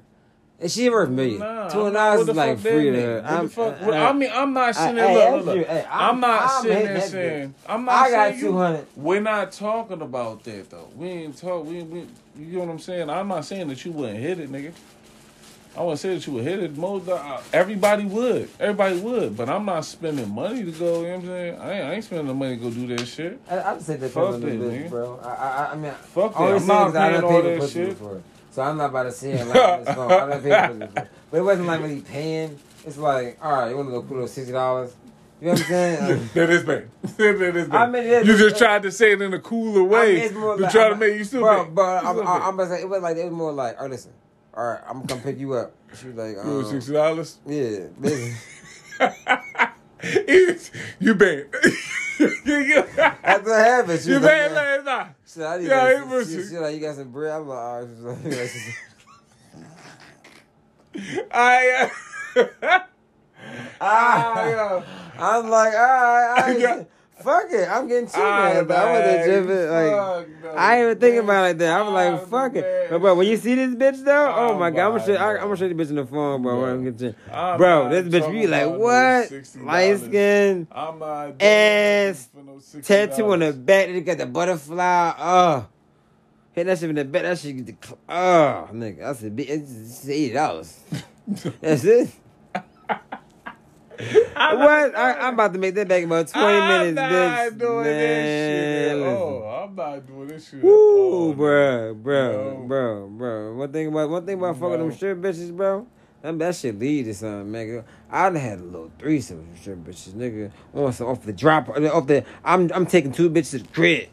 [0.61, 1.41] And she worth a million.
[1.41, 3.23] Nah, Two hundred dollars is like free to her.
[3.27, 5.37] I'm, fuck- uh, well, I mean, I'm not sitting there.
[5.37, 5.67] Look, look.
[5.67, 7.55] Hey, I'm I'm- not I'm sitting there saying.
[7.69, 8.41] I'm not I got you.
[8.43, 8.87] 200.
[8.97, 10.89] We're not talking about that though.
[10.97, 11.67] We ain't talk.
[11.67, 12.07] We, we
[12.39, 13.11] you know what I'm saying.
[13.11, 14.73] I'm not saying that you wouldn't hit it, nigga.
[15.77, 16.77] I wouldn't say that you would hit it.
[16.77, 18.49] Most uh, everybody would.
[18.61, 19.37] Everybody would.
[19.37, 21.01] But I'm not spending money to go.
[21.01, 21.61] You know what I'm saying?
[21.61, 23.41] I ain't, I ain't spending the money to go do that shit.
[23.51, 25.19] I, I just say that Fuck that, bitch, bro.
[25.23, 26.41] I, I, I mean, Fuck that.
[26.41, 27.89] I'm not paying all that pussy shit.
[27.91, 28.23] before.
[28.53, 30.13] So I'm not about to say it like this phone.
[30.13, 31.09] I done paid for pussy before.
[31.33, 32.59] But it wasn't like really paying.
[32.87, 34.95] It's like, all right, you want to go put little sixty dollars?
[35.41, 36.21] You know what I'm saying?
[36.21, 36.89] Like, that is bad.
[37.17, 37.77] that is bad.
[37.77, 40.55] I mean, you just tried to say it in a cooler I mean, way to
[40.55, 41.75] like- try to I'm- make you stupid.
[41.75, 42.19] But You I'm.
[42.21, 44.13] I'm, I'm gonna say it was like it was more like, oh listen,
[44.57, 45.75] all right, I'm gonna come pick you up.
[45.99, 47.39] She was like, um, sixty dollars?
[47.47, 47.87] yeah,
[51.01, 51.47] you bad.
[52.19, 55.07] you After it happened, she you was like, last night.
[55.25, 57.33] She said, I need Yeah, was- she, she, like, you got some bread?
[57.33, 58.51] I'm like, all right.
[60.93, 61.91] She's like, I.
[62.37, 62.79] Uh,
[63.81, 64.83] Ah, yo.
[65.19, 66.87] I'm like, all right, I
[67.25, 67.69] fuck it.
[67.69, 68.17] I'm getting cheap.
[68.19, 68.67] Ah, man.
[68.67, 71.79] But I was man, just like, no, I ain't even thinking about it like that.
[71.79, 72.91] I was like, fuck it.
[72.91, 75.15] But bro, when you see this bitch though, oh, Oh, my god, I'm gonna show,
[75.15, 75.33] I.
[75.43, 76.61] I'm gonna you the bitch in the phone, bro.
[76.61, 79.29] when I get you- I'm Bro, this bitch, you like what?
[79.31, 79.65] $60.
[79.65, 81.03] Light skin, I'm
[81.41, 82.83] Ass, for no $60.
[82.87, 83.89] tattoo on the back.
[83.89, 85.15] They got the butterfly.
[85.19, 85.67] Oh,
[86.53, 87.23] hit that shit in the back.
[87.23, 88.99] That shit get the cl- oh, nigga.
[88.99, 89.49] That's a bit.
[89.51, 90.79] It's eighty dollars.
[91.61, 92.11] That's it.
[94.37, 94.93] I'm What?
[94.93, 97.59] not I, I'm about to make that back about 20 I'm minutes, not bitch.
[97.59, 99.03] doing Man, this shit.
[99.03, 100.63] Oh, I'm not doing this shit.
[100.63, 102.65] Woo, Oh, bro, bro, No.
[102.67, 103.55] bro, bro.
[103.55, 105.87] One thing about one thing about fucking them strip bitches, bro.
[106.23, 107.85] That, that shit lead to something, man.
[108.11, 110.51] I done had a little threesome with strip bitches, nigga.
[110.73, 112.25] On some off the drop, off the.
[112.45, 114.09] I'm I'm taking two bitches to the crib.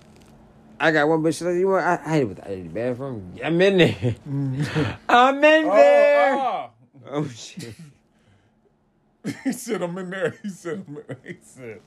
[0.79, 1.41] I got one bitch.
[1.45, 1.85] Like, you want?
[1.85, 3.33] I, I hate it with I the bathroom.
[3.43, 4.15] I'm in there.
[4.27, 4.97] Mm.
[5.09, 6.35] I'm in Oh, there.
[6.35, 6.69] oh.
[7.11, 7.73] Oh shit.
[9.43, 10.35] he said I'm in there.
[10.41, 11.17] He said I'm in there.
[11.23, 11.81] He said.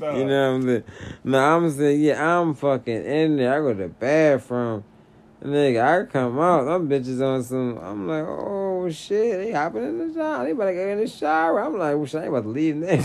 [0.00, 0.16] Nah.
[0.16, 0.84] You know what I'm saying?
[1.24, 3.54] No, I'm saying, yeah, I'm fucking in there.
[3.54, 4.84] I go to the bathroom.
[5.40, 6.64] And nigga, I come out.
[6.64, 7.78] Them bitches on some.
[7.78, 10.44] I'm like, oh shit, they hopping in the shower.
[10.44, 11.60] They about to get in the shower.
[11.60, 12.88] I'm like, well, shit, I ain't about to leave now.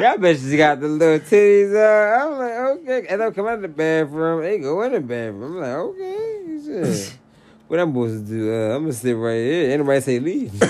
[0.00, 1.74] Y'all bitches got the little titties.
[1.74, 3.06] Uh, I'm like, okay.
[3.08, 4.42] And they come out of the bathroom.
[4.42, 5.42] They go in the bathroom.
[5.42, 7.18] I'm like, okay, shit.
[7.68, 8.52] what I'm supposed to do?
[8.52, 9.70] Uh, I'm gonna sit right here.
[9.70, 10.60] Anybody say leave?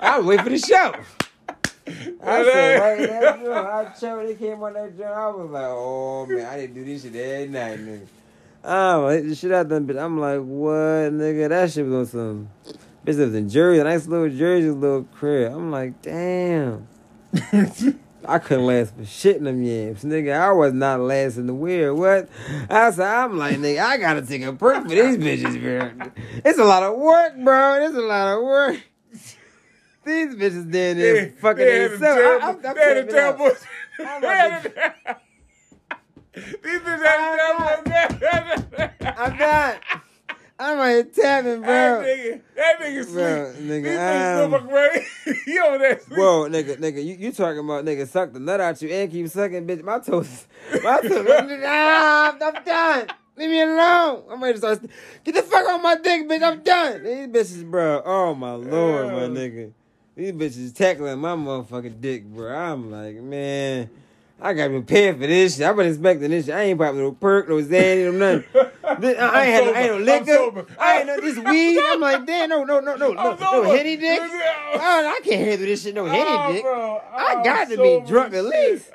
[0.00, 0.94] I'm wait for the show.
[2.22, 3.52] I said, right that joint.
[3.52, 5.10] I chose, they came on that joint.
[5.10, 8.06] I was like, oh man, I didn't do this shit every night, nigga.
[8.62, 10.00] Oh, I hit the shit out them bitch.
[10.00, 11.48] I'm like, what, nigga?
[11.48, 12.48] That shit was on some
[13.04, 15.52] bitch was in Jersey, a nice little Jersey little crib.
[15.52, 16.86] I'm like, damn.
[18.24, 20.38] I couldn't last for shit in them yams, nigga.
[20.38, 21.94] I was not lasting the wheel.
[21.94, 22.28] What?
[22.68, 26.12] I said, I'm like, nigga, I gotta take a break for these bitches, bro.
[26.44, 27.84] It's a lot of work, bro.
[27.86, 28.80] It's a lot of work.
[30.04, 32.22] These bitches down there fucking themselves.
[32.44, 33.52] I'm- I'm they had a terrible-
[34.00, 34.62] I'm had
[36.34, 39.14] These bitches had a terrible.
[39.18, 39.76] I'm done.
[40.60, 42.06] I'm right tapping, That bro.
[42.06, 43.14] nigga, that nigga sleep.
[43.14, 46.18] Bro, nigga, These bitches so um, he on that sleep.
[46.18, 49.26] Whoa, nigga, nigga, you, you talking about nigga suck the nut out you and keep
[49.28, 49.82] sucking, bitch.
[49.82, 50.46] My toes,
[50.84, 51.26] my toes.
[51.64, 53.06] ah, I'm, I'm done.
[53.36, 54.24] Leave me alone.
[54.30, 54.82] I'm ready to start.
[55.24, 56.42] Get the fuck on my dick, bitch.
[56.42, 57.04] I'm done.
[57.04, 58.02] These bitches, bro.
[58.04, 59.72] Oh my lord, my nigga.
[60.14, 62.54] These bitches tackling my motherfucking dick, bro.
[62.54, 63.88] I'm like, man.
[64.42, 65.66] I gotta be prepared for this shit.
[65.66, 66.54] I've been expecting this shit.
[66.54, 68.44] I ain't popping no perk, no Xanny, no nothing.
[68.98, 70.66] This- I ain't had no, I ain't no liquor.
[70.78, 71.80] I ain't no this weed.
[71.90, 74.20] I'm like, damn, no, no, no, no, no, no henny dick.
[74.20, 76.62] Oh, I can't handle this shit, no henny Oh, dick.
[76.62, 78.90] bro, I got to be drunk at least.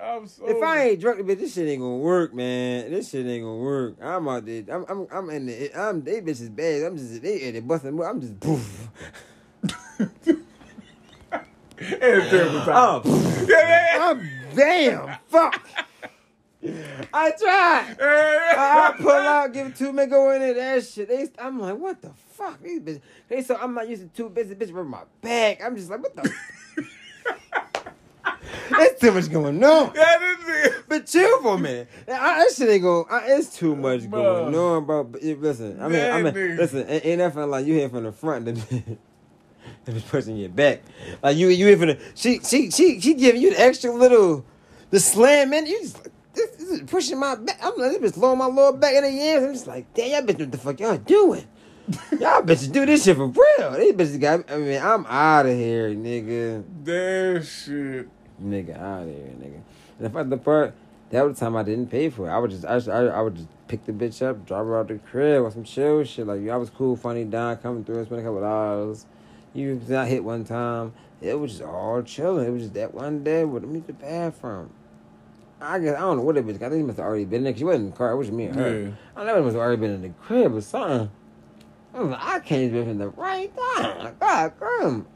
[0.46, 0.62] If.
[0.64, 2.92] I ain't drunk, bitch, this shit ain't gonna work, man.
[2.92, 3.96] This shit ain't gonna work.
[4.02, 4.64] I'm out there.
[4.70, 5.72] I'm, I'm, I'm in the.
[5.80, 6.04] I'm.
[6.04, 6.84] They bitches bad.
[6.84, 7.22] I'm just.
[7.22, 7.98] They, they busting.
[8.04, 8.40] I'm just.
[8.40, 8.90] Poof.
[11.78, 13.02] It's a terrible time.
[13.06, 14.30] Oh, Yeah, yeah, I'm.
[14.56, 15.18] Damn.
[15.28, 15.62] Fuck.
[17.14, 17.98] I tried.
[18.02, 20.54] I, I pull out, give two men go in there.
[20.54, 21.08] That shit.
[21.08, 21.30] They.
[21.40, 22.62] I'm like, what the fuck?
[22.62, 23.02] These bitches.
[23.28, 24.56] They so I'm not used to two bitches.
[24.56, 25.64] Bitch rub my back.
[25.64, 26.34] I'm just like, what the.
[28.78, 29.94] There's too much going on.
[30.88, 31.90] But chill for a minute.
[32.08, 33.06] I, that shit ain't going.
[33.10, 34.12] I, it's too much Bruh.
[34.12, 35.04] going on, bro.
[35.04, 36.58] But listen, I mean, I mean, nigga.
[36.58, 36.88] listen.
[36.88, 38.48] Ain't ain't that like you here from the front?
[39.88, 40.82] Was pushing your back.
[41.22, 42.00] Like you, you the.
[42.16, 44.44] She, she, she, she giving you the extra little,
[44.90, 45.68] the slam in.
[45.68, 47.60] You just this, this is pushing my back.
[47.62, 49.44] I'm like, this bitch throwing my lower back in the yams.
[49.44, 51.46] I'm just like, damn, y'all bitch, what the fuck y'all doing?
[52.20, 53.72] Y'all bitches do this shit for real.
[53.74, 54.52] These bitches got.
[54.52, 56.64] I mean, I'm out of here, nigga.
[56.84, 58.10] That shit.
[58.44, 59.62] Nigga out of here, nigga.
[60.00, 60.74] And the fuck the part,
[61.12, 62.32] that was the time I didn't pay for it.
[62.32, 64.88] I would just, I, I, I would just pick the bitch up, drop her out
[64.88, 66.26] the crib, or some chill shit.
[66.26, 69.06] Like, I was cool, funny, down, coming through, spend a couple dollars.
[69.56, 70.94] You got hit one time.
[71.22, 72.46] It was just all chilling.
[72.46, 74.70] It was just that one day with me to the bathroom.
[75.62, 76.58] I guess I don't know what it was.
[76.58, 77.56] I think he must have already been there.
[77.56, 78.12] She wasn't in the car.
[78.12, 78.80] It was just me and her.
[78.82, 78.92] Yeah.
[79.16, 81.10] I know it must have already been in the crib or something.
[81.94, 84.16] I was like, I came to in the right time.
[84.20, 85.08] God, damn.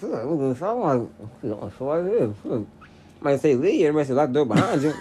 [0.00, 2.66] So like, I'm like, so like this.
[3.20, 4.92] Might say Lee, everybody say lock the door behind you.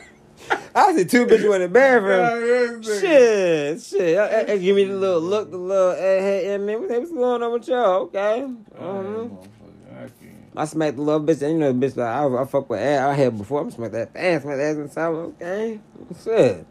[0.74, 2.82] I see two bitches in the bathroom.
[2.82, 4.16] Yeah, Shit, shit.
[4.18, 7.52] Uh, give me the little look, the little, hey, hey, hey man, what's going on
[7.52, 8.02] with y'all?
[8.12, 8.46] Okay.
[8.78, 9.28] Uh-huh.
[10.56, 12.80] I smacked the little bitch, and you know the bitch like I, I fuck with
[12.80, 13.00] ass.
[13.08, 13.60] I had before.
[13.60, 15.06] I'm smack that ass, smack that ass inside.
[15.08, 16.66] Okay, what's up?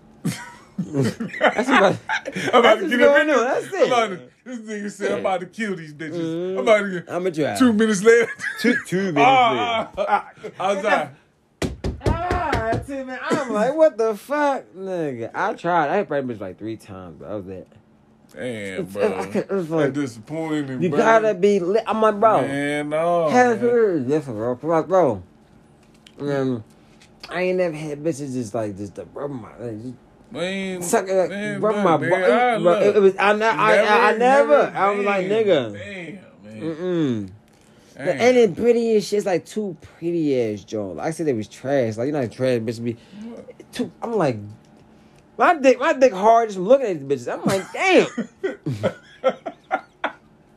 [0.78, 3.44] That's about, I'm about That's to get going on.
[3.44, 4.32] That's I'm about it.
[4.46, 6.14] to, this nigga said I'm about to kill these bitches.
[6.16, 6.52] Mhm.
[6.54, 7.56] I'm about to get I'm a try.
[7.58, 8.30] two minutes later.
[8.60, 10.32] two, two minutes Ah, ah, ah.
[10.60, 11.10] I was like,
[12.80, 13.24] Two minutes.
[13.30, 15.32] I'm like, what the fuck, nigga?
[15.34, 15.90] I tried.
[15.90, 17.68] I that bitch like three times, but I was that.
[18.34, 19.20] Damn, bro.
[19.20, 20.82] I can't- it was like- That's disappointing.
[20.82, 20.98] You bro.
[20.98, 21.84] gotta be lit.
[21.88, 22.42] I'm like, bro.
[22.42, 23.30] Man, no.
[23.30, 23.98] Hell, man.
[23.98, 24.82] it's different, bro.
[24.84, 25.24] Bro.
[26.20, 26.64] Um,
[27.30, 29.94] I ain't never had bitches just like just to rub my, like, just
[30.32, 32.24] Man, suck it, man, rub my man, butt.
[32.32, 34.72] I Bro, it, it was I, ne- I, I, I never.
[34.76, 35.74] I was like, nigga.
[35.74, 36.62] Damn, man.
[36.62, 37.30] Mm-mm.
[37.96, 38.06] Damn.
[38.06, 39.18] The, and it pretty as shit.
[39.18, 40.98] It's like two pretty ass Jones.
[40.98, 41.98] Like I said they was trash.
[41.98, 42.98] Like you know, like trash bitches be.
[43.72, 44.38] Too, I'm like,
[45.38, 47.34] my dick, my dick hard just looking at these bitches.
[47.34, 48.08] I'm like, damn.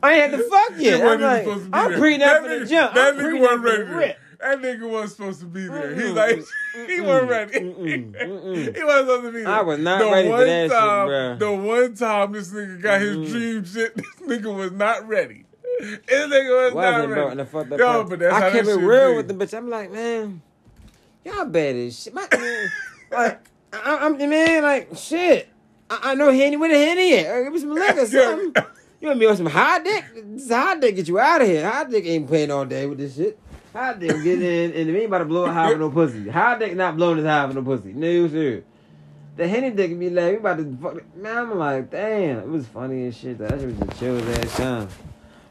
[0.03, 1.01] I ain't had to fuck He yet.
[1.01, 2.94] I'm like, to I'm pre up for the jump.
[2.94, 4.14] That I'm nigga wasn't ready.
[4.38, 5.96] That nigga wasn't supposed to be there.
[5.96, 6.14] Mm-mm.
[6.14, 7.53] like, he wasn't ready.
[7.59, 8.12] Mm-mm.
[8.12, 8.77] Mm-mm.
[8.77, 9.49] he wasn't supposed to be there.
[9.49, 11.38] I was not the ready for one that shit, time.
[11.38, 13.31] The one time this nigga got his Mm-mm.
[13.31, 15.45] dream shit, this nigga was not ready.
[15.78, 17.20] This nigga was not Wasn't, ready.
[17.20, 17.28] bro.
[17.28, 19.16] And the fucked up Yo, but that's how I that kept it real be.
[19.18, 19.56] with the bitch.
[19.56, 20.40] I'm like, man,
[21.24, 22.14] y'all bad as shit.
[22.14, 22.68] My, man,
[23.12, 25.48] like, I, I'm the man, like, shit.
[25.90, 26.56] I, I know Henny.
[26.56, 27.44] with a Henny at?
[27.44, 28.64] Give me some liquor, or something.
[29.00, 30.04] You want me on some high dick?
[30.14, 31.68] This high dick get you out of here.
[31.68, 33.38] High dick ain't playing all day with this shit.
[33.74, 36.28] High dick get in, and about to blow a high with no pussy.
[36.30, 37.92] High dick not blowing his high with no pussy.
[37.92, 38.64] No, you serious.
[39.36, 41.14] The Henny dick be like, we about to fuck.
[41.16, 43.36] Man, I'm like, damn, it was funny as shit.
[43.36, 44.88] That shit was a chill ass time.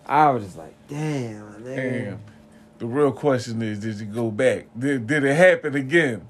[0.05, 1.75] I was just like, damn, man.
[1.75, 2.19] Damn.
[2.77, 4.67] The real question is, did you go back?
[4.77, 6.27] Did, did it happen again?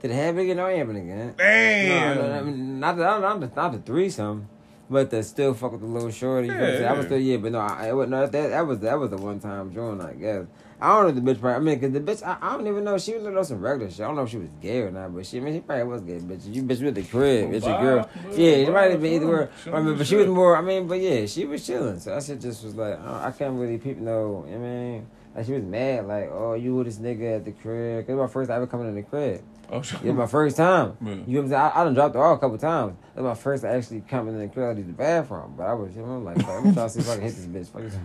[0.00, 0.56] Did it happen again?
[0.56, 1.34] No, it happen again.
[1.36, 2.16] Damn.
[2.16, 4.48] No, no, no, not the, not the, not the threesome,
[4.88, 6.46] but the still fuck with the little shorty.
[6.46, 6.88] You know what I'm saying?
[6.88, 9.10] I was still yeah, but no, I, it was, no, that that was that was
[9.10, 10.44] the one time joint, I guess.
[10.80, 11.40] I don't know if the bitch.
[11.40, 12.98] Probably, I mean, cause the bitch, I, I don't even know.
[12.98, 14.00] She was on some regular shit.
[14.00, 15.84] I don't know if she was gay or not, but she, I mean, she probably
[15.84, 16.18] was gay.
[16.18, 17.80] Bitch, you bitch with the crib, it's your Wow.
[17.82, 18.10] girl.
[18.30, 19.48] Yeah, she wow, might have been either way.
[19.72, 20.56] I mean, but she was more.
[20.56, 21.98] I mean, but yeah, she was chilling.
[21.98, 24.46] So that shit just was like, I, I can't really peep no.
[24.48, 28.06] I mean, like she was mad, like, oh, you with this nigga at the crib.
[28.06, 29.42] Cause it was my first time ever coming in the crib.
[29.70, 30.00] Oh, shit.
[30.02, 30.96] It was my first time.
[31.00, 31.10] Yeah.
[31.10, 31.54] You know what I'm saying?
[31.62, 32.94] I, I done dropped the off a couple times.
[33.14, 35.54] That was my first actually coming in the club to the bathroom.
[35.56, 37.34] But I was, you know, I'm like, I'm trying to see if I can hit
[37.36, 37.68] this bitch.
[37.72, 37.96] Fuck this.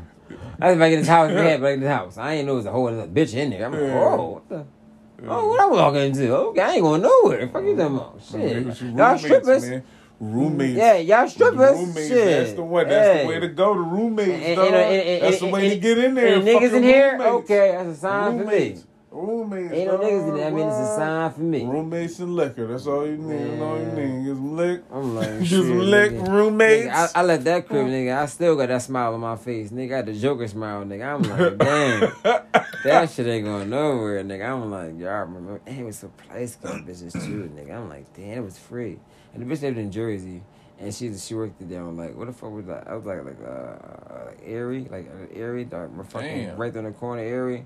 [0.59, 2.17] I was back in this house, man, back in this house.
[2.17, 3.65] I ain't know it was a whole other bitch in there.
[3.65, 4.65] I'm like, oh, what the?
[5.25, 6.35] Oh, what I walking into?
[6.35, 7.47] Okay, I ain't going nowhere.
[7.47, 7.95] Fuck you them?
[7.95, 8.41] Man, Shit.
[8.41, 9.69] Y'all roommates, strippers.
[9.69, 9.83] man.
[10.19, 10.77] Roommates.
[10.77, 11.77] Yeah, y'all strippers.
[11.77, 12.25] Roommates, Shit.
[12.25, 12.83] that's the way.
[12.83, 13.23] That's Hey.
[13.23, 13.73] the way to go.
[13.75, 16.35] The roommates, And- and- and- and- that's the and- way to get in there.
[16.39, 17.11] and and niggas in here?
[17.13, 17.29] roommates.
[17.51, 18.77] Okay, that's a sign for me.
[19.13, 19.73] Roommates.
[19.73, 20.47] Ain't no niggas in there.
[20.47, 21.65] I mean, it's a sign for me.
[21.65, 22.67] Roommates and liquor.
[22.67, 23.51] That's all you need.
[23.51, 24.25] That's all you need.
[24.25, 24.83] Get some lick.
[24.91, 26.11] I'm like, Get some lick.
[26.11, 26.27] nigga.
[26.27, 26.87] Roommates.
[26.87, 28.17] Nigga, I, I left that crib, nigga.
[28.17, 29.69] I still got that smile on my face.
[29.69, 31.15] Nigga, I got the Joker smile, nigga.
[31.15, 32.43] I'm like, damn.
[32.83, 34.49] that shit ain't going nowhere, nigga.
[34.49, 35.61] I'm like, y'all remember?
[35.65, 37.75] And it was some place club bitches too, nigga.
[37.75, 38.99] I'm like, damn, it was free.
[39.33, 40.43] And the bitch lived in Jersey,
[40.79, 41.97] and she she worked it down.
[41.97, 42.87] Like, what the fuck was that?
[42.87, 46.57] I was like, like, uh, like Erie, like uh, Erie, like, fucking Damn.
[46.57, 47.65] right there in the corner, Erie.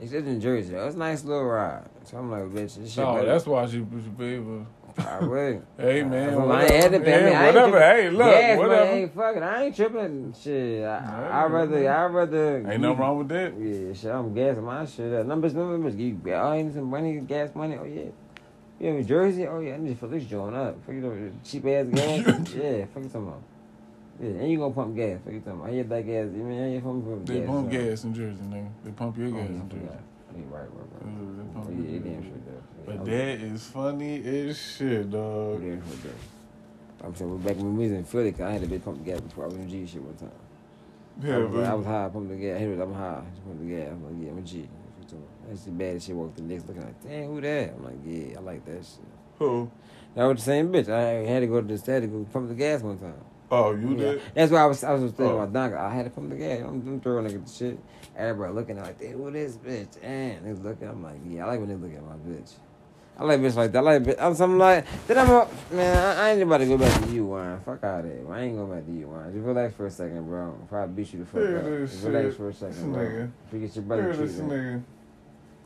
[0.00, 0.74] She lived in Jersey.
[0.74, 1.84] It was a nice little ride.
[2.04, 2.98] So I'm like, bitch, this shit.
[3.04, 4.66] No, better- that's why she be able.
[4.98, 5.62] I would.
[5.78, 6.86] Hey man, I ain't pay.
[6.86, 7.80] I mean, Yeah, I ain't whatever.
[7.80, 8.84] Hey, look, Yes, whatever.
[8.84, 9.42] Man, ain't fucking.
[9.42, 10.34] I ain't tripping.
[10.40, 12.56] Shit, I, I, I rather, I rather.
[12.70, 13.52] Ain't nothing wrong with that.
[13.58, 15.26] Yeah, shit, I'm gassing my shit up.
[15.26, 17.76] Numbers, numbers, you, oh, I need some money, gas money.
[17.78, 18.04] Oh yeah,
[18.80, 19.46] you in Jersey?
[19.46, 20.76] Oh yeah, I need to fill this joint up.
[20.86, 22.54] Fuck you cheap ass gas.
[22.54, 23.42] yeah, fuck you talking about.
[24.20, 25.20] Yeah, and you gonna pump gas.
[25.24, 25.68] Fuck you talking about.
[25.68, 26.24] I hit that gas.
[26.34, 27.48] You mean I ain't pump, pump They gas.
[27.48, 27.78] pump so.
[27.78, 28.70] gas in Jersey, nigga.
[28.84, 29.84] They pump your Oh, gas yeah, I in Jersey.
[30.36, 31.36] Yeah, right, right, right.
[31.36, 32.24] They pump yeah, your gas.
[32.24, 32.86] sure.
[32.86, 35.62] But that is funny as shit, dog.
[35.62, 36.10] Yeah, for sure.
[37.04, 39.04] I'm saying we're back when we was in Philly, 'cause I had a big pump
[39.04, 40.30] gas before I was in G shit one time.
[41.22, 42.58] I, Yeah, was, I was high, pumping the gas.
[42.58, 43.88] Hey, I'm high, just pumping the gas.
[43.92, 44.68] I'm like, yeah, I'm a G.
[45.48, 46.16] That's the bad shit.
[46.16, 47.74] Walked the next looking like, damn, who that?
[47.76, 49.04] I'm like, yeah, I like that shit.
[49.38, 49.70] who?
[50.14, 50.88] That was the same bitch.
[50.88, 53.14] I had to go to the had to pump the gas one time.
[53.50, 53.96] Oh, you Yeah.
[53.96, 54.22] did?
[54.34, 55.38] That's why I was I was thinking Oh.
[55.40, 55.78] about Donka.
[55.78, 56.60] I had to pump the gas.
[56.60, 57.78] I'm, I'm throwing nigga the shit.
[58.16, 60.02] Everybody looking like, damn, who this bitch?
[60.02, 60.88] And they looking.
[60.88, 62.52] I'm like, yeah, I like when they look at my bitch.
[63.18, 63.78] I like bitch like that.
[63.78, 64.16] I like bitch.
[64.18, 65.96] I'm something like then I'm a, man.
[66.18, 67.58] I, I ain't about to go back to you, wine.
[67.64, 68.30] Fuck out of there.
[68.32, 69.32] I ain't going back to you, wine.
[69.32, 70.54] Just relax for a second, bro.
[70.68, 71.64] Probably beat you the fuck Hear up.
[71.64, 71.94] relax
[72.28, 72.36] shit.
[72.36, 73.02] for a second, bro.
[73.02, 73.30] nigga.
[73.50, 74.82] Forget your brother Hear this nigga.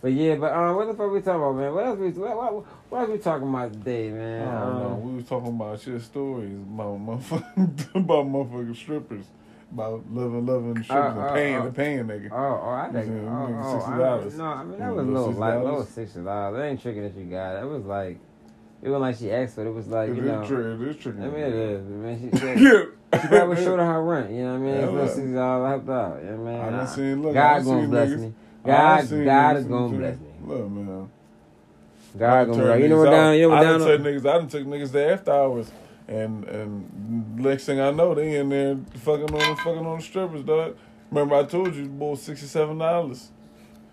[0.02, 1.74] But yeah, but um, what the fuck we talking about, man?
[1.74, 2.52] What else we what, what,
[2.88, 4.48] what else we talking about today, man?
[4.48, 4.86] I don't know.
[4.92, 9.24] Um, We was talking about shit stories about motherfucking about motherfucking strippers.
[9.72, 11.64] About loving, loving strippers Uh, and uh, paying uh.
[11.66, 12.28] the paying nigga.
[12.32, 13.06] Oh, oh, I think.
[13.06, 14.34] Yeah, Oh, nigga, oh, $60.
[14.34, 15.64] I, no, I mean that was a little like $60.
[15.64, 16.56] little sixty dollars.
[16.56, 17.52] That ain't tricking that you got.
[17.52, 18.18] That was like,
[18.82, 19.68] it wasn't like she asked for it.
[19.68, 20.46] It was like It you is know.
[20.46, 20.74] true.
[20.82, 21.12] It is true.
[21.12, 21.84] I mean it is.
[21.86, 22.82] Man, she, she, Yeah.
[23.20, 24.30] she probably showed her her rent.
[24.32, 24.74] You know what I mean?
[24.74, 25.08] Yeah, It's look.
[25.10, 26.22] sixty dollars helped out.
[26.24, 26.62] You know what I mean?
[26.62, 28.34] I done seen- look, I God done gonna seen bless niggas- me.
[28.64, 30.26] I God, seen God is gonna bless me.
[30.44, 31.10] Look, man.
[32.18, 32.80] God gonna bless.
[32.80, 33.34] You know what down?
[33.36, 33.88] You know what I done down?
[33.88, 34.20] took niggas.
[34.20, 35.70] I done took niggas to after hours,
[36.08, 40.04] and and next thing I know, they in there fucking on the fucking on the
[40.04, 40.76] strippers, dog.
[41.10, 43.30] Remember I told you, boy, sixty seven dollars.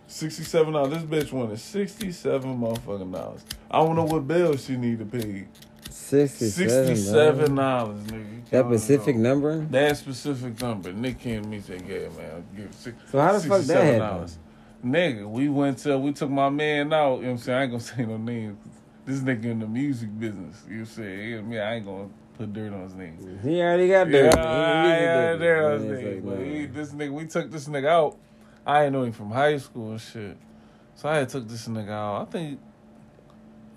[0.07, 1.03] Sixty-seven dollars.
[1.03, 3.43] This bitch wanted sixty-seven motherfucking dollars.
[3.69, 5.47] I don't know what bill she need to pay.
[5.89, 6.87] Sixty-seven.
[6.87, 8.49] Sixty-seven dollars, nigga.
[8.49, 9.29] That specific know.
[9.29, 9.65] number.
[9.65, 10.93] That specific number.
[10.93, 14.01] Nick came to me said, "Yeah, man, I'll give six, So how the fuck that
[14.01, 14.37] $67.
[14.85, 17.17] Nigga, we went to we took my man out.
[17.17, 17.57] You know what I'm saying?
[17.57, 18.57] I ain't gonna say no names.
[19.05, 20.63] This nigga in the music business.
[20.67, 21.49] You know what I'm saying?
[21.49, 23.39] Me, I ain't gonna put dirt on his name.
[23.41, 24.33] He already got dirt.
[24.33, 25.41] He I really yeah, did.
[25.41, 26.15] there was Yeah, it's nigga.
[26.15, 28.17] like, But he, this nigga, we took this nigga out.
[28.65, 30.37] I ain't know him from high school and shit.
[30.95, 32.21] So I had took this nigga out.
[32.21, 32.59] I think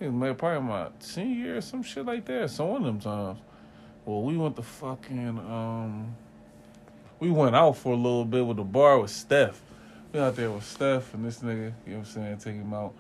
[0.00, 2.50] it was probably my senior year or some shit like that.
[2.50, 3.38] So one of them times.
[4.04, 6.16] Well, we went to fucking um
[7.20, 9.60] we went out for a little bit with the bar with Steph.
[10.12, 12.74] We out there with Steph and this nigga, you know what I'm saying, take him
[12.74, 12.94] out.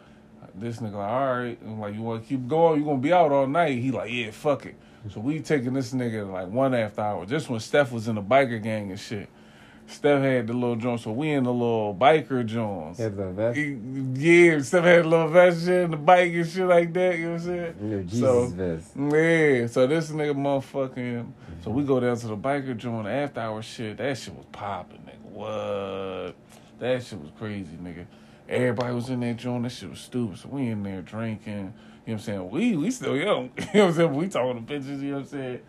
[0.54, 3.32] This nigga like, all right, and like you wanna keep going, you gonna be out
[3.32, 3.78] all night.
[3.78, 4.76] He like, yeah, fuck it.
[5.12, 7.26] So we taking this nigga like one after hour.
[7.26, 9.28] Just when Steph was in the biker gang and shit.
[9.88, 13.00] Steph had the little joint, so we in the little biker joints.
[13.00, 13.58] Had the vest.
[13.58, 17.24] Yeah, Steph had a little vest shit and the bike and shit like that, you
[17.24, 17.74] know what I'm saying?
[17.82, 18.92] You Jesus So- vest.
[18.96, 21.32] Yeah, so this nigga motherfucking.
[21.64, 21.88] So we mm-hmm.
[21.88, 23.96] go down to the biker joint after hour shit.
[23.96, 25.20] That shit was popping, nigga.
[25.32, 26.36] What?
[26.80, 28.06] That shit was crazy, nigga.
[28.48, 29.62] Everybody was in that joint.
[29.62, 30.38] That shit was stupid.
[30.38, 31.52] So we in there drinking.
[31.54, 31.72] You know
[32.04, 32.50] what I'm saying?
[32.50, 33.50] We we still young.
[33.58, 34.14] You know what I'm saying?
[34.14, 35.00] We talking to bitches.
[35.00, 35.42] You know what I'm saying?
[35.42, 35.60] You know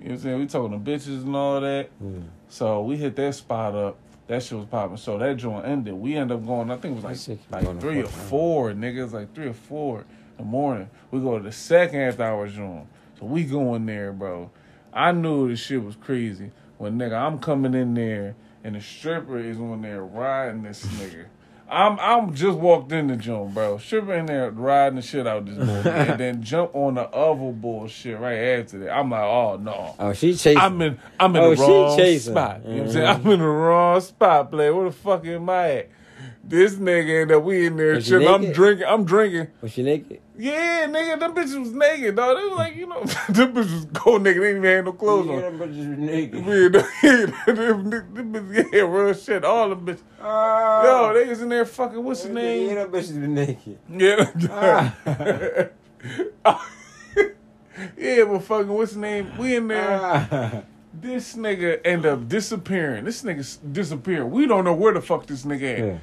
[0.00, 0.38] what I'm saying?
[0.40, 1.88] We talking to bitches and all that.
[2.02, 2.24] Mm.
[2.48, 3.96] So we hit that spot up.
[4.26, 4.96] That shit was popping.
[4.96, 5.94] So that joint ended.
[5.94, 6.70] We end up going.
[6.70, 8.72] I think it was like like three or four.
[8.72, 10.06] Niggas like three or four in
[10.38, 10.90] the morning.
[11.10, 12.86] We go to the second after hour joint.
[13.18, 14.50] So we go in there, bro.
[14.92, 18.34] I knew this shit was crazy when nigga I'm coming in there
[18.64, 21.24] and the stripper is on there riding this nigga.
[21.72, 23.78] I'm I'm just walked in the joint, bro.
[23.78, 27.52] Stripper in there riding the shit out this boy, and then jump on the other
[27.52, 28.90] bullshit right after that.
[28.90, 29.94] I'm like, oh no.
[29.98, 30.58] Oh, she chasing.
[30.58, 32.64] I'm in I'm in Oh, the wrong spot.
[32.64, 33.06] You know what I'm saying?
[33.06, 33.14] Mhm.
[33.24, 34.70] I'm in the wrong spot, play.
[34.70, 35.88] Where the fuck am I at?
[36.42, 38.10] This nigga and that we in there Was.
[38.10, 38.86] I'm drinking.
[38.86, 39.48] I'm drinking.
[39.60, 40.20] Was she naked?
[40.36, 42.38] Yeah, nigga, them bitches was naked, dog.
[42.38, 44.42] They was like, you know, them bitches was cold naked.
[44.42, 45.38] They didn't even have no clothes on.
[45.38, 46.44] Yeah, but you naked.
[47.02, 49.44] Yeah, them, them, them bitches, yeah, real shit.
[49.44, 50.00] All them bitches.
[50.84, 52.68] Yo, they was in there fucking, what's the name?
[52.68, 53.78] Yeah, them bitches be naked.
[53.90, 55.68] Yeah.
[57.98, 59.30] yeah, but fucking, what's the name?
[59.36, 60.00] We in there.
[60.02, 60.62] Ah.
[60.92, 63.04] This nigga end up disappearing.
[63.04, 64.30] This nigga disappeared.
[64.30, 65.78] We don't know where the fuck this nigga at.
[65.78, 65.98] Yeah.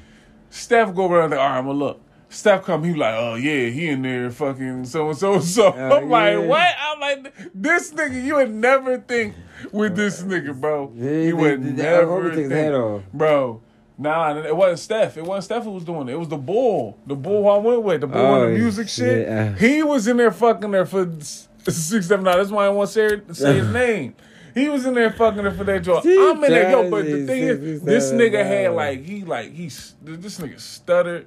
[0.50, 1.68] Steph go around the arm.
[1.68, 2.00] I'm look.
[2.30, 5.72] Steph come, he like, oh yeah, he in there fucking so and so and so.
[5.72, 6.38] I'm like, yeah.
[6.38, 6.74] what?
[6.78, 9.34] I'm like, this nigga, you would never think
[9.72, 10.92] with this uh, nigga, bro.
[10.94, 13.02] Yeah, you he would did- I never think, head off.
[13.14, 13.62] bro.
[14.00, 15.16] Nah, it wasn't Steph.
[15.16, 16.12] It wasn't Steph who was doing it.
[16.12, 16.98] It was the bull.
[17.06, 18.00] The bull who I went with.
[18.02, 19.26] The bull Oh, in the music shit.
[19.26, 19.52] yeah.
[19.54, 19.58] Uh.
[19.58, 22.24] He was in there fucking there for six, seven.
[22.24, 24.14] That's why I want to say, say his name.
[24.54, 26.04] He was in there fucking her for that joint.
[26.06, 26.90] I'm in there, yo.
[26.90, 29.94] But the thing is, this nigga had like he like he this
[30.38, 31.26] nigga stuttered.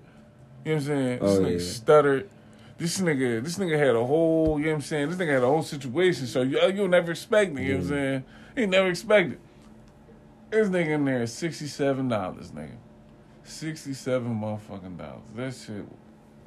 [0.65, 1.19] You know what I'm saying?
[1.19, 1.59] This Oh, nigga yeah.
[1.73, 2.29] stuttered.
[2.77, 4.57] This nigga, this nigga had a whole.
[4.59, 5.09] You know what I'm saying?
[5.09, 6.27] This nigga had a whole situation.
[6.27, 7.61] So you you'll never expect it.
[7.61, 8.23] You know what I'm saying?
[8.55, 9.39] He never expected.
[10.49, 12.75] This nigga in there is sixty seven dollars, nigga.
[13.43, 15.21] Sixty seven motherfucking dollars.
[15.35, 15.85] That shit.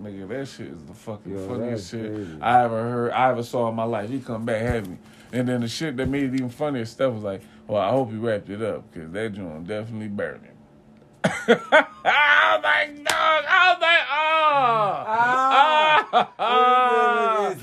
[0.02, 2.36] Nigga, that shit is the fucking Yo, funniest shit crazy.
[2.40, 4.10] I ever heard, I ever saw in my life.
[4.10, 4.98] He come back heavy.
[5.34, 8.08] And then the shit that made it even funnier, Steph was like, well, I hope
[8.12, 10.54] he wrapped it up, because that joint definitely burned him.
[11.24, 15.04] I was like, dog, I was like, oh.
[15.08, 16.08] Ah.
[16.12, 16.32] Ah.
[16.38, 17.54] Ah.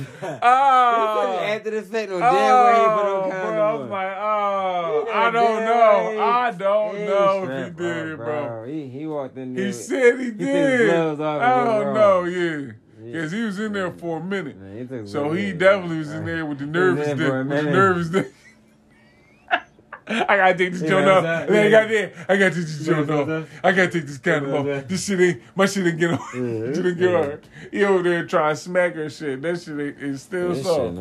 [0.43, 1.39] Ah.
[1.45, 5.07] After the fact, no damn way he put Oh, on bro, I was like, oh,
[5.13, 6.21] I don't know.
[6.21, 8.65] I don't He know if he did, up, bro.
[8.67, 9.65] He, he walked in there.
[9.67, 10.89] He said he did.
[10.93, 12.71] off I don't know, yeah.
[13.11, 14.57] Because he was in there for a minute.
[14.57, 15.57] Man, he So he in.
[15.57, 17.17] definitely was in there with the nervous dick.
[17.17, 18.27] With the nervous dick.
[20.07, 21.23] I gotta take this joint off.
[21.23, 23.47] I gotta, I gotta take this joint off.
[23.63, 24.87] I gotta take this condom You know what I'm off.
[24.87, 26.19] This shit ain't, my shit ain't get on.
[26.33, 27.39] Yeah, It didn't get on.
[27.71, 29.41] He over there trying to smack her shit.
[29.41, 30.95] That shit ain't, is still That shit soft.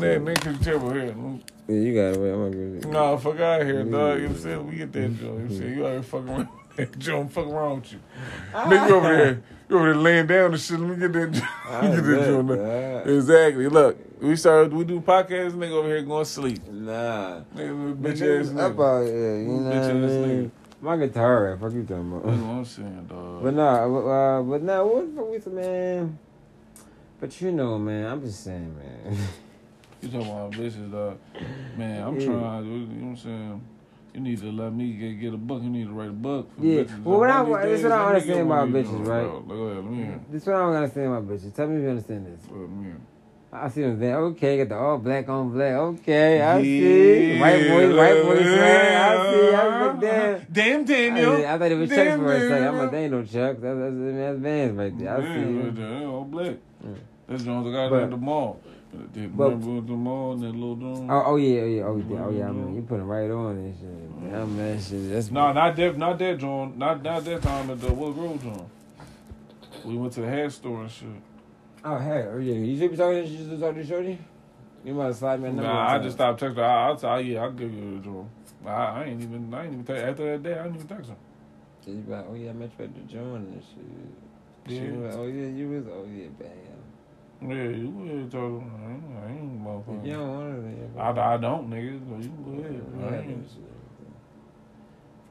[0.00, 1.14] Man, nigga, terrible here.
[1.68, 2.20] Yeah, you got it.
[2.20, 2.90] Wait, I'm gonna agree with you.
[2.92, 3.86] Nah, fuck out of here, dog.
[3.86, 4.66] You know what I'm saying?
[4.68, 5.20] We get that joint.
[5.20, 5.74] You know what I'm saying?
[5.76, 6.48] You out here fucking around
[6.98, 7.32] joint.
[7.32, 7.98] Fuck around with you.
[8.52, 9.42] Nigga, you over there.
[9.72, 10.78] You over there laying down and shit.
[10.78, 11.48] Let me get that.
[11.70, 13.08] Let me get that joint.
[13.16, 13.68] Exactly.
[13.68, 16.68] Look, we started, we do podcasts, nigga over here going to sleep.
[16.68, 17.40] Nah.
[17.56, 19.00] Nigga, bitch Nigga, ass Up nigga.
[19.00, 20.52] out here, you know Bitch ass mean?
[20.82, 22.36] My guitar, fuck you talking That's about.
[22.36, 23.42] what I'm saying, dog.
[23.44, 26.18] But nah, uh, but nah, what the fuck said, man?
[27.18, 29.16] But you know, man, I'm just saying, man.
[30.02, 31.16] You talking about bitches, dog.
[31.78, 32.26] Man, I'm Yeah.
[32.26, 33.62] trying, you know what I'm saying?
[34.14, 35.62] You need to let me get, get a book.
[35.62, 36.50] You need to write a book.
[36.58, 36.82] For Yeah.
[36.82, 37.02] Bitches.
[37.02, 39.06] Well, what I- One of these this what I days, let me understand about bitches,
[39.08, 39.24] right?
[39.24, 40.20] Oh, go ahead, let me hear.
[40.30, 41.54] this what I don't understand about bitches.
[41.54, 42.40] Tell me if you understand this.
[42.50, 42.92] Let me.
[43.54, 44.14] I see them then.
[44.14, 45.72] Okay, got the all black on black.
[45.74, 47.38] Okay, I see.
[47.38, 48.46] White boys, white boys.
[48.46, 48.92] Right?
[48.96, 49.54] I see.
[49.54, 50.46] I was like, damn.
[50.52, 51.46] Damn, I, Daniel.
[51.46, 52.64] I thought it was Chucks Damn, for a second.
[52.68, 53.32] I'm like, they ain't no Chucks.
[53.32, 55.16] That's, that's, that's Vans right there.
[55.16, 55.52] I see.
[55.52, 56.54] Right there, all black.
[57.28, 58.60] That's Jones I got But- at the mall.
[58.92, 61.10] But- remember at the mall and that little room.
[61.10, 62.48] Oh, oh yeah, oh yeah, oh yeah, oh yeah.
[62.48, 64.48] I mean, you put it right on and shit.
[64.48, 65.10] Man, shit.
[65.10, 68.42] That's No, not that, not that John, not not that time at the Wood Grove
[68.42, 68.66] John.
[69.84, 71.08] We went to the hair store and shit.
[71.84, 72.54] Oh hey, oh yeah.
[72.54, 73.26] You should be talking.
[73.26, 74.18] You should talk to Shorty.
[74.84, 75.52] You might have slide me a.
[75.52, 76.58] Nah, I just stopped texting.
[76.58, 78.28] I, I'll tell you, yeah, I'll give you the John.
[78.66, 81.10] I, I ain't even, I ain't even text, after that day, I didn't even text
[81.10, 81.16] him.
[81.86, 84.68] You like, oh yeah, I met you at the joint and shit.
[84.68, 84.92] She Yeah.
[84.92, 85.84] was oh yeah, you was.
[85.88, 86.48] Oh yeah, bam.
[87.48, 88.70] Yeah, you would tell him.
[88.76, 90.06] I ain't, I ain't motherfucker.
[90.06, 92.00] you don't want it, I, I don't, nigga.
[92.08, 92.82] So you go ahead.
[93.00, 93.48] yeah, I ain't-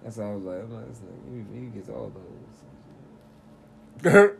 [0.03, 2.27] That's how I was like, I'm like, this nigga, he, he gets all those.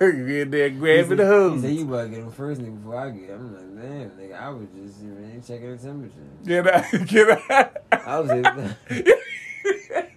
[0.00, 1.60] you get there He grabbing the He hose.
[1.62, 3.28] said you about to get him first nigga before I get.
[3.30, 3.40] him.
[3.40, 6.28] I'm like, damn, nigga, I was just you know, checking the temperature.
[6.44, 7.76] Get out, get out.
[8.06, 8.76] I was just.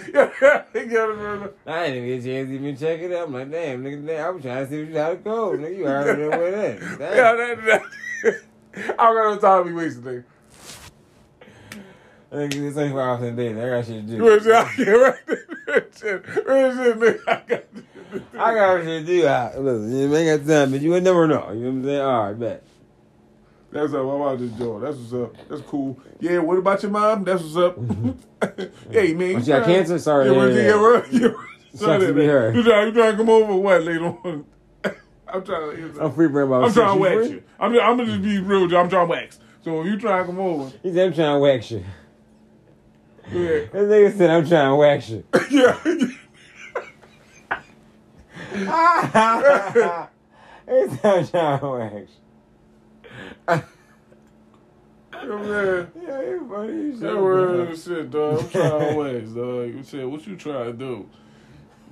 [0.00, 3.28] I didn't even get a chance to even check it out.
[3.28, 5.50] I'm like, damn, nigga, damn, I was trying to see what you how to go.
[5.52, 6.80] Nigga, you already know where that.
[7.00, 8.42] Yeah, that, that.
[8.98, 10.24] I don't got no time to be wasting, nigga.
[12.32, 13.50] Nigga, it's 24 hours in a day.
[13.50, 14.22] I got shit to do.
[14.22, 14.78] Where's that?
[14.78, 15.86] Yeah, right there.
[15.98, 16.24] Shit.
[16.24, 17.18] It, nigga?
[17.28, 17.64] I got
[18.38, 19.22] I got shit to do.
[19.60, 21.50] Listen, you ain't got time, but you would never know.
[21.52, 22.00] You know what I'm saying?
[22.00, 22.64] All right, bet.
[23.72, 24.00] That's up.
[24.00, 24.82] I'm out this joint.
[24.82, 25.48] That's what's up.
[25.48, 25.98] That's cool.
[26.18, 27.22] Yeah, what about your mom?
[27.24, 27.76] That's what's up.
[27.76, 28.90] Mm-hmm.
[28.92, 29.36] hey, man.
[29.36, 29.98] Oh, she got cancer?
[29.98, 31.28] Sorry Yeah, to hear yeah, yeah,
[31.70, 32.52] Sucks sorry to be her.
[32.52, 34.44] You trying, you trying to come over or what later on?
[35.32, 36.04] I'm trying to.
[36.04, 37.36] I'm free about I'm trying to wax free?
[37.36, 37.42] you.
[37.60, 38.62] I'm, I'm gonna just be real.
[38.62, 38.76] with you.
[38.78, 39.38] I'm trying to wax.
[39.62, 41.84] So if you trying to come over, He said, I'm trying to wax you.
[43.30, 45.24] yeah, This nigga said, I'm trying to wax you.
[45.50, 45.78] yeah.
[50.66, 52.06] he said, I'm trying to wax you.
[53.48, 55.88] You know what I'm saying?
[56.02, 56.72] Yeah, funny.
[56.72, 58.40] You That shit, word shit, dog.
[58.40, 59.74] I'm trying to wax, dog.
[59.74, 61.08] You said, what you trying to do?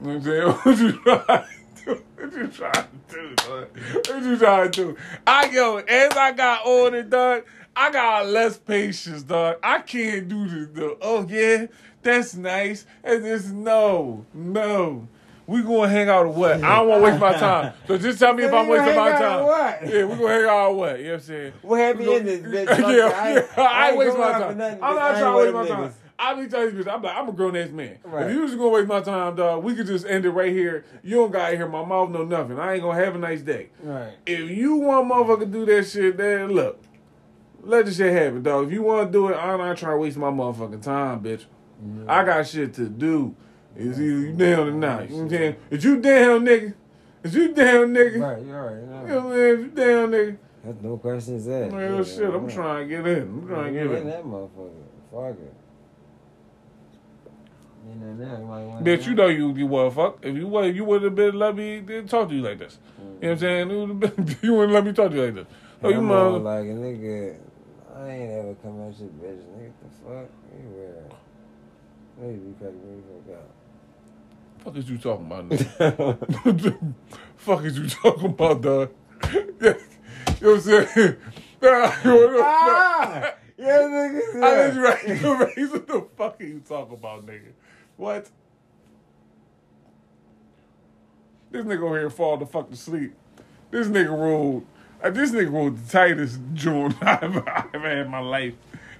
[0.03, 0.49] You know what I'm saying?
[0.65, 2.03] What you trying to do?
[2.17, 3.69] What you trying to do, dog?
[4.09, 4.97] What you trying to do?
[5.27, 7.45] I, yo, as I got older, dog,
[7.75, 9.57] I got less patience, dog.
[9.63, 10.99] I can't do this, dog.
[11.01, 11.67] Oh, yeah,
[12.03, 12.87] that's nice.
[13.03, 15.09] And this, no, no.
[15.49, 16.63] We gonna hang out or what?
[16.63, 17.73] I don't wanna waste my time.
[17.87, 19.45] So just tell me if I'm wasting my out time.
[19.45, 19.81] what?
[19.95, 20.99] Yeah, we gonna hang out or what?
[20.99, 21.53] You know what I'm saying?
[21.63, 22.79] What happy ending, gonna- bitch?
[22.79, 22.85] Yeah.
[23.17, 24.59] I ain't- yeah, I I ain't ain't waste my time.
[24.59, 25.89] nothing, I'm not I trying to waste my them time.
[25.89, 25.93] niggas.
[26.21, 27.97] I be telling you, I'm like, I'm a grown ass man.
[28.05, 28.27] Right.
[28.27, 30.85] If you just gonna waste my time, dog, we could just end it right here.
[31.03, 32.59] You don't gotta hear my mouth, no nothing.
[32.59, 33.71] I ain't gonna have a nice day.
[33.83, 34.13] Right.
[34.27, 36.83] If you want motherfucker to do that shit, then look,
[37.63, 38.67] let the shit happen, dog.
[38.67, 41.45] If you want to do it, I'm not trying to waste my motherfucking time, bitch.
[42.07, 43.35] I got shit to do.
[43.79, 45.09] Is either you down or not.
[45.09, 45.57] You know what I'm saying?
[45.71, 46.75] If you down, nigga.
[47.23, 48.21] If you down, nigga.
[48.21, 49.55] Right, you already You know what I'm saying?
[49.55, 50.39] If you down, nigga.
[50.65, 51.73] That's no questions asked.
[51.73, 52.55] Man, Yeah, shit, I'm right.
[52.55, 53.23] trying to get in.
[53.23, 54.07] I'm trying to get in in.
[54.09, 54.71] that motherfucker.
[55.13, 55.55] Fuck it.
[57.89, 60.19] You know you Bitch, you know you you would fuck.
[60.23, 62.79] If you would, if you would have been let me talk to you like this.
[62.99, 63.69] You know what I'm saying?
[63.69, 63.71] Mm-hmm.
[63.71, 65.47] It would've been- you wouldn't let me talk to you like this.
[65.83, 66.39] Oh, you mother.
[66.41, 67.37] like a nigga.
[67.97, 69.73] I ain't ever come at your bitch, nigga.
[69.81, 70.29] The fuck?
[70.53, 71.15] You weird.
[72.21, 73.39] Maybe you cut me the
[74.69, 75.49] Fuck is you talking about?
[75.49, 76.45] Nigga?
[76.45, 76.95] fuck out.
[77.39, 78.91] fuck is you talking about, dog?
[79.33, 79.75] you know
[80.41, 81.17] what I'm saying?
[81.61, 83.33] What the ah!
[83.57, 84.43] Yeah, nigga.
[84.43, 85.57] I did you right.
[85.57, 85.69] You.
[85.71, 87.53] What the fuck are you talking about, nigga?
[87.97, 88.29] What?
[91.51, 93.15] This nigga over here fall the fuck to sleep.
[93.71, 94.67] This nigga rolled.
[95.03, 98.53] Uh, this nigga rolled the tightest joint I've I've ever had in my life.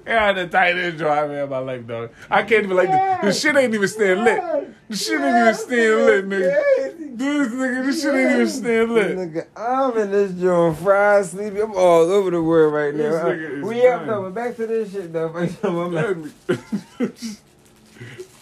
[0.09, 2.11] Yeah, the tightest joint I've ever had in my life, dog.
[2.31, 4.41] I can't even like the, the shit ain't even staying lit.
[4.89, 7.19] The shit ain't even staying lit, nigga.
[7.19, 9.17] This nigga, this shit ain't even staying lit.
[9.19, 11.61] Nigga, I'm in this joint, fried, sleepy.
[11.61, 13.11] I'm all over the world right now.
[13.25, 14.07] Nigga is we up fine.
[14.07, 15.29] though, but back to this shit though.
[15.63, 16.17] I'm like-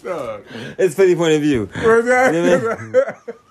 [0.05, 0.45] Dog.
[0.79, 1.69] it's 50 point of view.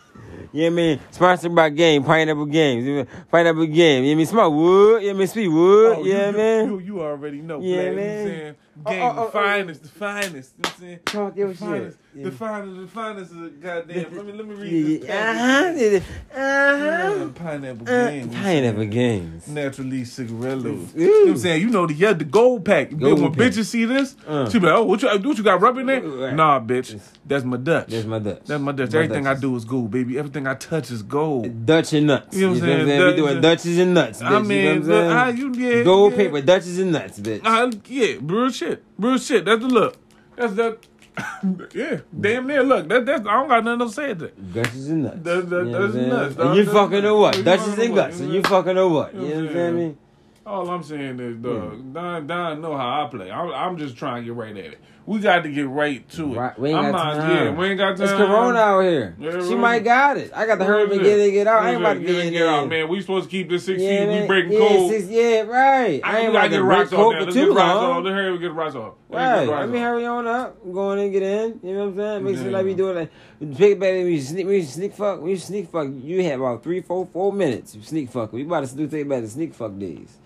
[0.56, 0.82] Where's that?
[0.82, 1.00] Yeah, Yeah, man.
[1.12, 2.86] Sponsored by Game, Pineapple Games.
[2.86, 4.04] You know, Pineapple Game.
[4.04, 5.04] You know, me Smart Wood.
[5.04, 5.98] You know, me Sweet Wood.
[6.00, 6.66] Oh, yeah, you.
[6.66, 7.94] You, you already know, Yeah, Black.
[7.94, 8.28] You know what man.
[8.28, 8.56] Saying?
[8.86, 9.30] Oh, Game, oh, oh, the oh.
[9.30, 10.54] finest, the finest.
[10.58, 11.00] You know what I'm saying?
[11.06, 12.24] Talk your the finest, shit.
[12.26, 14.16] The finest, the finest of the goddamn.
[14.16, 16.04] Let me, let me read Yeah, this.
[16.04, 16.04] yeah.
[16.34, 16.42] Uh-huh.
[16.42, 17.28] Uh, Uh-huh.
[17.36, 18.30] pineapple Uh, game.
[18.32, 19.48] Pineapple Games.
[19.48, 20.94] Naturally cigarillos.
[20.96, 21.62] You know what I'm saying?
[21.62, 22.90] You know the yeah, the gold pack.
[22.98, 23.40] Gold when pack.
[23.54, 24.50] bitches see this, Uh.
[24.50, 26.02] she be like, oh, what you, what you got rub in there?
[26.02, 26.34] Right.
[26.34, 27.00] Nah, bitch.
[27.26, 27.88] That's my Dutch.
[27.88, 28.42] That's my Dutch.
[28.46, 28.92] That's my Dutch.
[28.92, 29.28] My Everything.
[29.28, 30.18] I do is gold, baby.
[30.20, 31.66] Everything I touch is gold.
[31.66, 32.36] Dutch and nuts.
[32.36, 33.06] You know what I'm saying?
[33.06, 34.32] We doing Dutches and nuts, bitch.
[34.32, 36.18] I mean, you know what I'm I, you, yeah, Gold yeah.
[36.18, 37.42] paper, Dutches and nuts, bitch.
[37.46, 38.65] Uh, yeah, real shit.
[38.98, 39.46] Real shit.
[39.46, 39.98] That's the look.
[40.36, 40.78] That's that.
[41.74, 42.62] yeah, damn near.
[42.62, 44.54] Look, that, that's I don't got nothing to say to that.
[44.54, 45.18] Dutches and nuts.
[45.24, 47.36] That- that- You know that's nuts, And you fucking know what?
[47.36, 48.20] fucking and guts.
[48.20, 49.14] And you fucking know what?
[49.16, 49.98] You know what I'm saying?
[50.46, 51.94] All I'm saying is, dog, hmm.
[51.94, 53.32] Don, Don know how I play.
[53.32, 54.80] I'm, I'm just trying to get right at it.
[55.08, 56.36] We got to get right to it.
[56.36, 57.46] Right, we ain't I'm got not, time.
[57.46, 58.08] Yeah, we ain't got time.
[58.08, 59.16] It's Corona out here.
[59.20, 59.56] Yeah, she really.
[59.56, 60.32] might got it.
[60.34, 61.62] I got to hurry up and get in, get out.
[61.62, 62.90] I ain't about to get get in, in get out, man.
[62.90, 63.88] We supposed to keep this 16.
[63.88, 64.28] Yeah, we man.
[64.28, 64.90] breaking yeah, code.
[64.90, 66.02] six, yeah, right.
[66.04, 67.20] I, I ain't about got to get rocks off now.
[67.20, 68.04] Let's get rocks off.
[68.04, 68.94] Let's hurry up and get rocks off.
[69.10, 69.46] Right.
[69.46, 69.82] get rocks I mean, off.
[69.88, 70.74] hurry on up.
[70.74, 71.60] Go on and get in.
[71.62, 72.24] You know what I'm saying?
[72.24, 72.52] Make sure Yeah.
[72.58, 73.10] like we doing that.
[73.58, 75.88] Big baby, we sneak, we sneak fuck, we sneak fuck.
[75.94, 77.76] You had about three, four, four minutes.
[77.76, 78.34] You sneak fuck.
[78.34, 80.18] We about to do take back the sneak fuck days.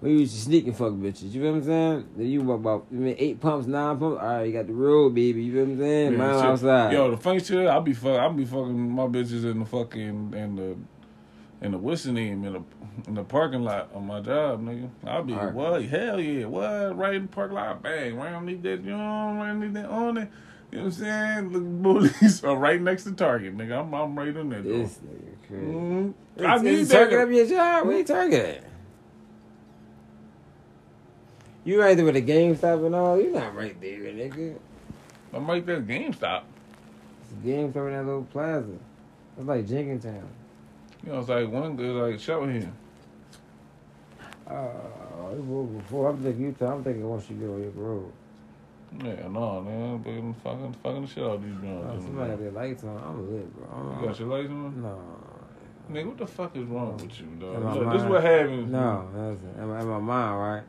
[0.00, 1.32] We used to sneak and fuck bitches.
[1.32, 2.08] You feel what I'm saying?
[2.16, 4.20] Then you about, about you mean, eight pumps, nine pumps.
[4.22, 5.42] All right, you got the road, baby.
[5.42, 6.12] You feel what I'm saying?
[6.12, 6.44] Yeah, shit.
[6.44, 6.92] outside.
[6.92, 10.34] Yo, the funny shit, I'll be fuck, I'll be fucking my bitches in the fucking
[10.34, 10.76] in the
[11.64, 12.62] in the what's the name in the
[13.08, 14.88] in the parking lot on my job, nigga.
[15.04, 15.52] I'll be Alright.
[15.52, 15.84] what?
[15.84, 16.96] Hell yeah, what?
[16.96, 18.14] Right in the parking lot, bang.
[18.16, 20.30] Right on need that, you know, right need that on it.
[20.70, 21.52] You know what I'm saying?
[21.52, 23.80] The bullies are right next to Target, nigga.
[23.80, 24.62] I'm I'm right in there.
[24.62, 25.64] this nigga crazy.
[25.64, 26.14] Mhm.
[26.36, 27.86] It's, I need it's target up your job.
[27.86, 28.64] Where you target at?
[31.68, 33.20] You right there with the GameStop and all.
[33.20, 34.56] You not right there, nigga.
[35.34, 36.44] I'm right there, at GameStop.
[37.20, 38.72] It's GameStop in that little plaza.
[39.36, 40.22] It's like Jenkintown.
[41.04, 42.72] You know, it's like one good like show here.
[44.50, 46.08] Oh, it before.
[46.08, 46.72] I'm thinking Utah.
[46.72, 48.12] I'm thinking once you get on your road.
[49.04, 49.98] Yeah, no, man.
[49.98, 52.96] Fucking, fucking, fucking the shit out of these Oh, somebody got their lights on.
[52.96, 53.68] I'm lit, bro.
[53.76, 54.82] I'm, You got your lights on?
[54.82, 54.98] no.
[55.92, 57.76] Nigga, what the fuck is wrong with you, dog?
[57.76, 58.72] Look, this is what happens.
[58.72, 60.62] No, that's in my, in my mind, right?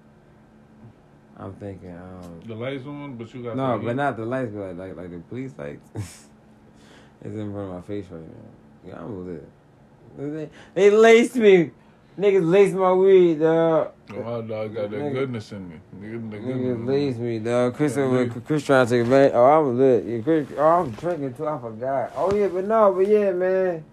[1.40, 4.76] I'm thinking, um, The lights on, but you got no, but not the lights, but
[4.76, 5.82] like like, like the police lights.
[5.96, 8.88] it's in front of my face right now.
[8.88, 9.48] Yeah, I'm lit.
[10.18, 11.72] They, they laced me.
[12.18, 13.92] Niggas laced my weed, dog.
[14.12, 15.14] Oh, my dog got that Nigga.
[15.14, 15.76] goodness in me.
[16.02, 17.76] Nigga, the Niggas laced me, dog.
[17.76, 18.28] Chris, Yeah, over.
[18.42, 19.32] Chris trying to take advantage.
[19.36, 20.04] Oh, I'm lit.
[20.06, 21.48] Yeah, Chris, oh, I'm drinking too.
[21.48, 22.12] I forgot.
[22.18, 23.86] Oh yeah, but no, but yeah, man.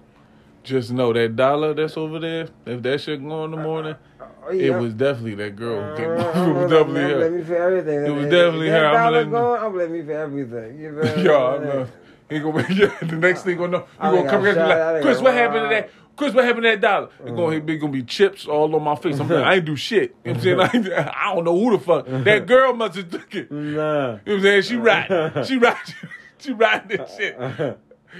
[0.64, 4.15] Just know that dollar that's over there, if that shit go in the morning, Oh,
[4.48, 4.76] Oh, yeah.
[4.76, 5.78] it was definitely that girl.
[5.80, 7.30] Uh, it was definitely I'm gonna let her.
[7.30, 8.06] me for everything.
[8.06, 8.98] It was definitely that her.
[8.98, 10.78] I'm letting- going, I'm letting me for everything.
[10.78, 11.22] You?
[11.24, 11.86] Yo, I know.
[12.28, 12.62] He gonna
[13.02, 15.64] the next thing gonna know, you gonna come here and be like, Chris, what happened
[15.64, 15.90] to that?
[16.16, 17.08] Chris, what happened to that dollar?
[17.20, 17.36] It's Mm.
[17.36, 17.60] gonna uh-huh.
[17.60, 19.20] be gonna be chips all on my face.
[19.20, 19.50] I'm like, uh-huh.
[19.50, 20.16] I ain't do shit.
[20.24, 20.92] You know what I'm saying?
[20.92, 21.12] Uh-huh.
[21.14, 22.06] I, I don't know who the fuck.
[22.08, 23.50] That girl must have took it.
[23.50, 24.12] You know Nah.
[24.24, 24.62] what I'm saying?
[24.62, 25.44] She riding.
[25.44, 25.94] She riding.
[26.38, 27.78] She riding this shit.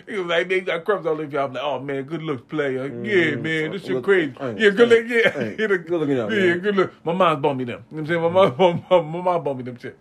[0.09, 1.39] He was like, you got crumbs all over you.
[1.39, 2.89] I'm like, oh man, good looks, player.
[2.89, 3.05] Mm-hmm.
[3.05, 4.35] Yeah, man, this shit Look- crazy.
[4.39, 5.07] hey, Yeah, good look.
[5.09, 6.59] Yeah, hey, good looking out, Yeah, man.
[6.61, 6.93] good look.
[7.05, 7.85] My mom's bought me them.
[7.91, 8.23] You know what I'm saying?
[8.23, 9.97] My mom, my mom, my mom bought me them shit.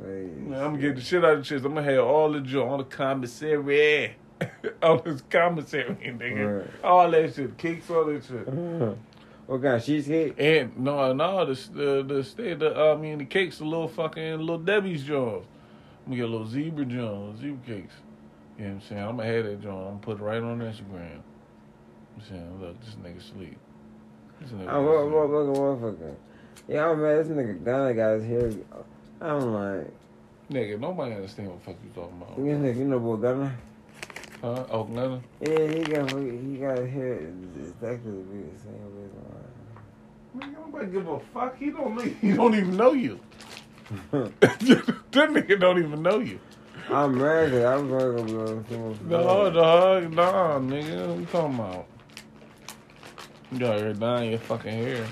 [0.00, 1.64] Man, I'm gonna get the shit out of the shit.
[1.64, 4.16] I'm gonna have all the joint, all the commissary,
[4.82, 6.70] all this commissary, nigga, Right.
[6.84, 8.46] all that shit, cakes, all that shit.
[9.46, 10.34] What kind of cheesecake?
[10.38, 13.88] And no, no, the the the state, the I uh, mean, the cakes, the little
[13.88, 15.46] fucking little Debbie's joints.
[16.06, 17.94] I'm gonna get a little zebra joint, zebra cakes.
[18.62, 19.02] You know what I'm saying?
[19.02, 19.76] I'm gonna have that joint.
[19.76, 21.20] I'm gonna put it right on Instagram.
[22.14, 23.58] I'm saying, look, this nigga sleep.
[24.40, 25.12] This nigga I'm what, sleep.
[25.12, 26.14] what, what, motherfucker.
[26.68, 27.18] Yeah, I'm mad.
[27.18, 28.52] This nigga Ghana got his hair.
[29.20, 29.92] I'm like,
[30.48, 32.36] Nigga, nobody understand what the fuck you talking about.
[32.36, 33.56] this nigga, you know what Ghana?
[34.42, 34.64] Huh?
[34.70, 35.24] Oh, nothing.
[35.40, 37.14] Yeah, he got he got his hair
[37.56, 39.22] exactly the same reason
[40.34, 41.58] Man, nobody give a fuck.
[41.58, 42.00] He don't.
[42.20, 43.18] He don't even know you.
[44.12, 46.38] that nigga don't even know you.
[46.92, 48.62] I'm 'cause I'm to go
[48.94, 51.08] to No, dog, nah, nigga.
[51.08, 51.86] What you talking about?
[53.50, 55.04] You got your dyeing your fucking hair.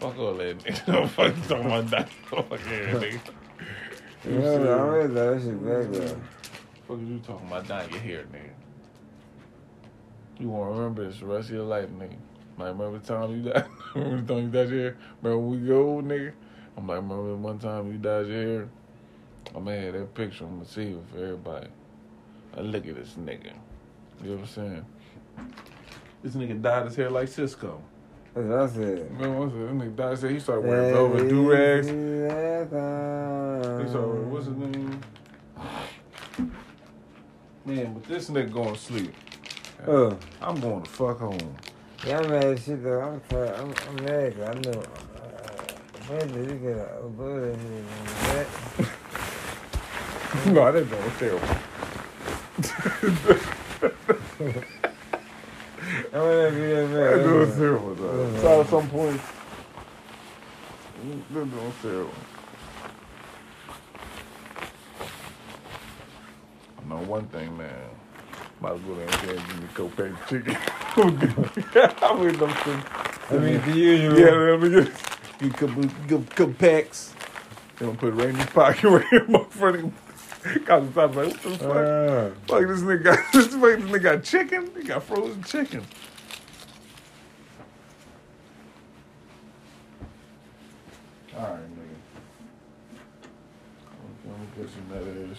[0.00, 1.08] Fuck all that, nigga.
[1.10, 3.20] fuck you talking about dyeing your fucking hair, nigga.
[4.26, 4.80] You Yeah, I serious?
[4.80, 6.20] always thought that shit back though.
[6.88, 8.50] Fuck you talking about dyeing your hair, nigga?
[10.38, 12.16] You won't remember this the rest of your life, nigga.
[12.58, 13.66] Like, remember the time you died?
[13.94, 14.96] remember the time you dyed your hair?
[15.22, 16.32] Remember when we go, nigga?
[16.76, 18.68] I'm like, remember the one time you dyed your hair?
[19.54, 20.44] I'm gonna have that picture.
[20.44, 21.68] I'm gonna see it for everybody.
[22.56, 23.52] Now look at this nigga.
[24.22, 24.86] You know what I'm saying?
[26.22, 27.80] This nigga dyed his hair like Sisqó.
[28.34, 29.10] That's what I said.
[29.12, 29.60] Remember what I said?
[29.60, 30.30] This nigga dyed his hair.
[30.30, 31.86] He started wearing velvet do-rags.
[31.86, 35.00] He He started wearing, what's his name?
[37.66, 39.14] Man, but this nigga going to sleep.
[39.86, 40.18] Oh.
[40.42, 41.56] I'm going to fuck home.
[42.06, 43.00] Yeah, I'm mad as shit though.
[43.00, 43.54] I'm tired.
[43.56, 44.80] I'm, I'm mad 'cause I know.
[44.80, 47.86] Uh, when did you get a bullet in
[48.24, 48.46] that?
[50.46, 51.48] No, was terrible.
[56.12, 57.56] I wanna be that That mad.
[57.56, 58.40] terrible, dog.
[58.40, 59.20] So at some point,
[61.32, 62.10] that was terrible.
[66.78, 67.70] I know one thing, man.
[68.60, 70.56] Might as well go there and give me a couple packs of chicken.
[72.02, 72.84] I'm with them things.
[73.30, 74.18] I mean, the usual.
[74.18, 74.92] Yeah, let me get,
[75.38, 77.12] get a couple, couple, couple packs.
[77.78, 79.94] Then I'll put it right in his pocket, right in my front.
[80.66, 81.70] Cause stop like, what the fuck?
[81.70, 84.70] Uh, Fuck this nigga got this, fuck, this nigga got chicken.
[84.76, 85.82] He got frozen chicken.
[91.36, 91.96] All right, nigga.
[94.26, 95.38] Let me get some that is.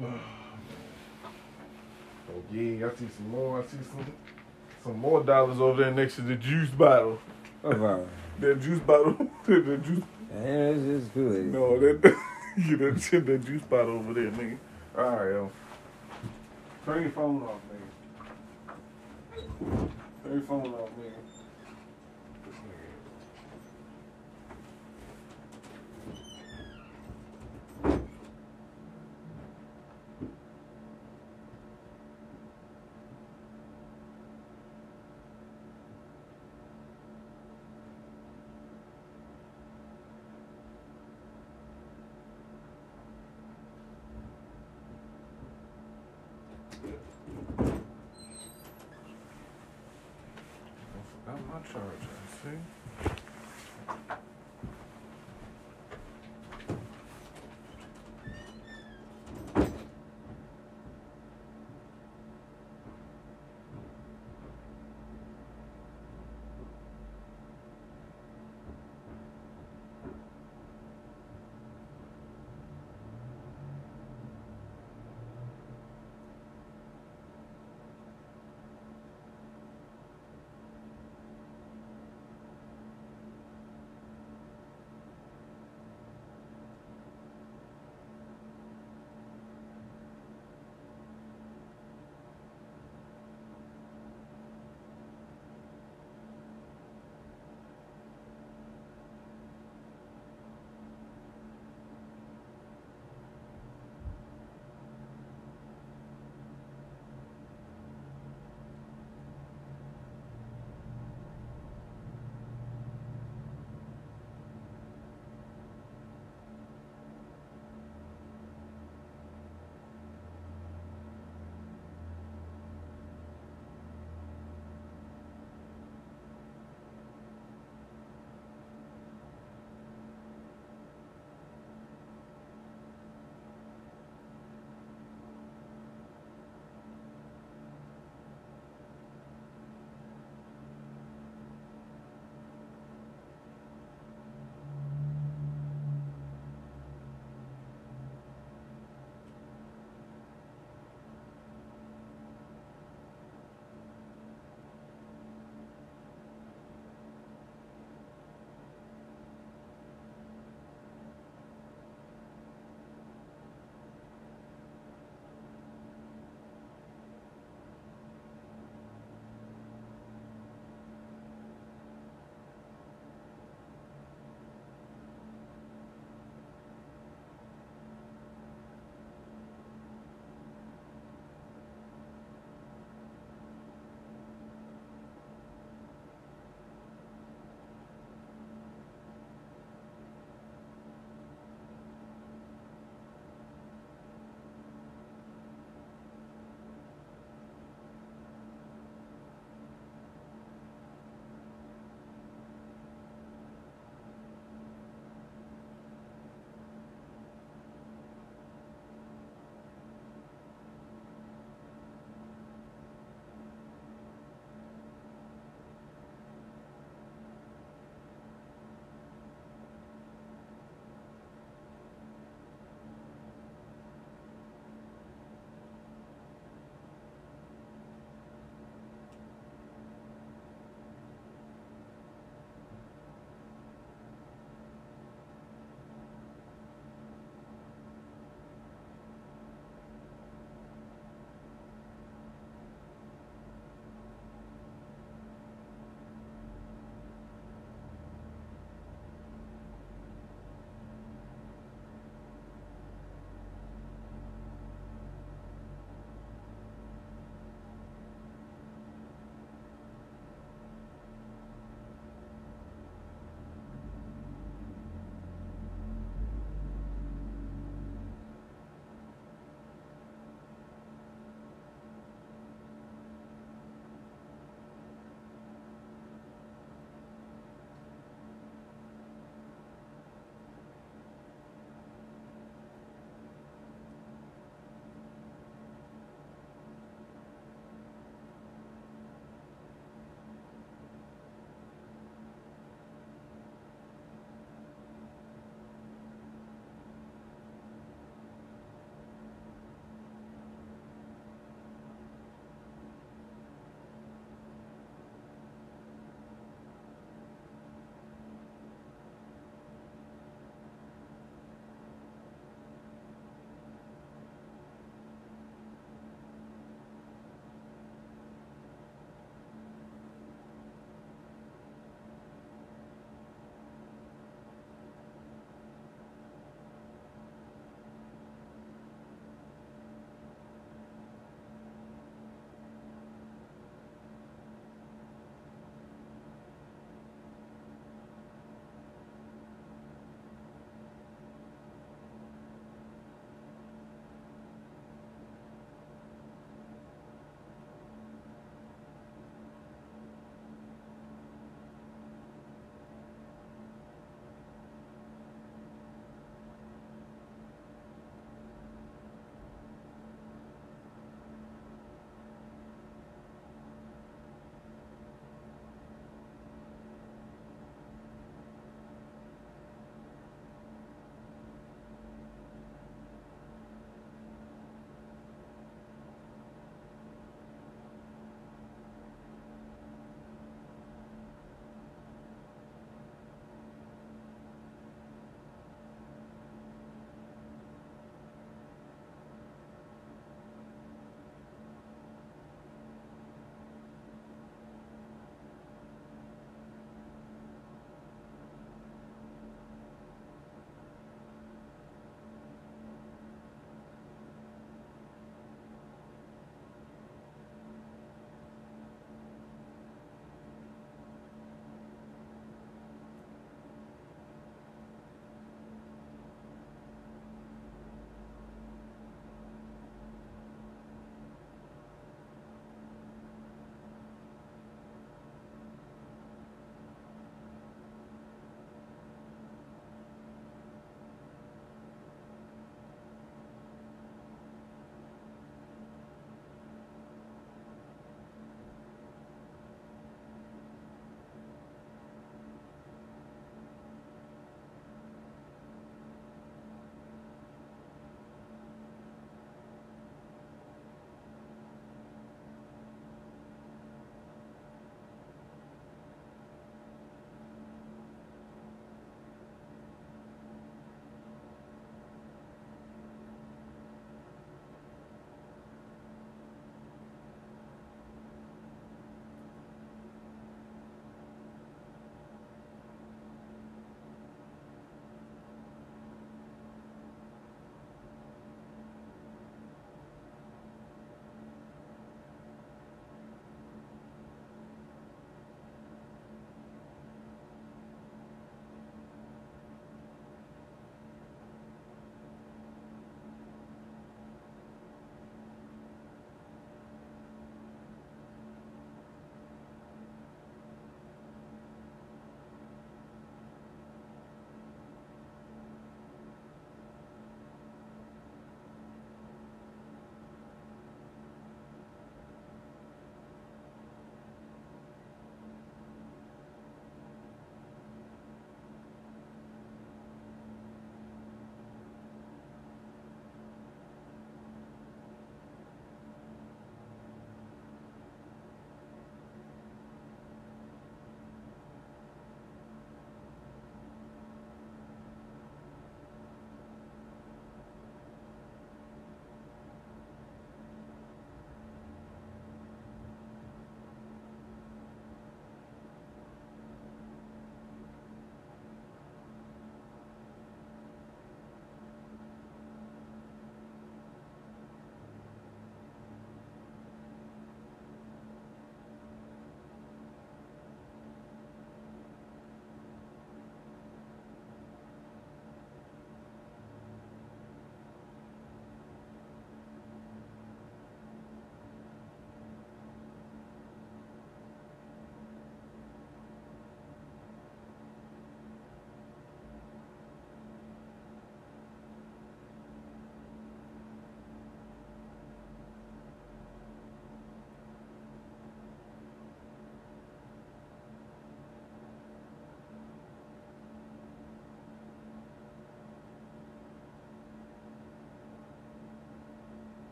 [2.26, 3.60] Oh yeah, I see some more.
[3.60, 4.04] I see some
[4.82, 7.18] some more dollars over there next to the juice bottle.
[8.40, 9.12] That juice bottle.
[9.46, 10.02] that juice.
[10.32, 11.52] Yeah, it's, it's good.
[11.52, 12.16] No, that
[12.56, 14.58] you that that juice bottle over there, nigga.
[14.98, 15.50] All right, yo.
[16.84, 17.88] Turn your phone off, nigga.
[20.24, 21.23] Turn your phone off, nigga.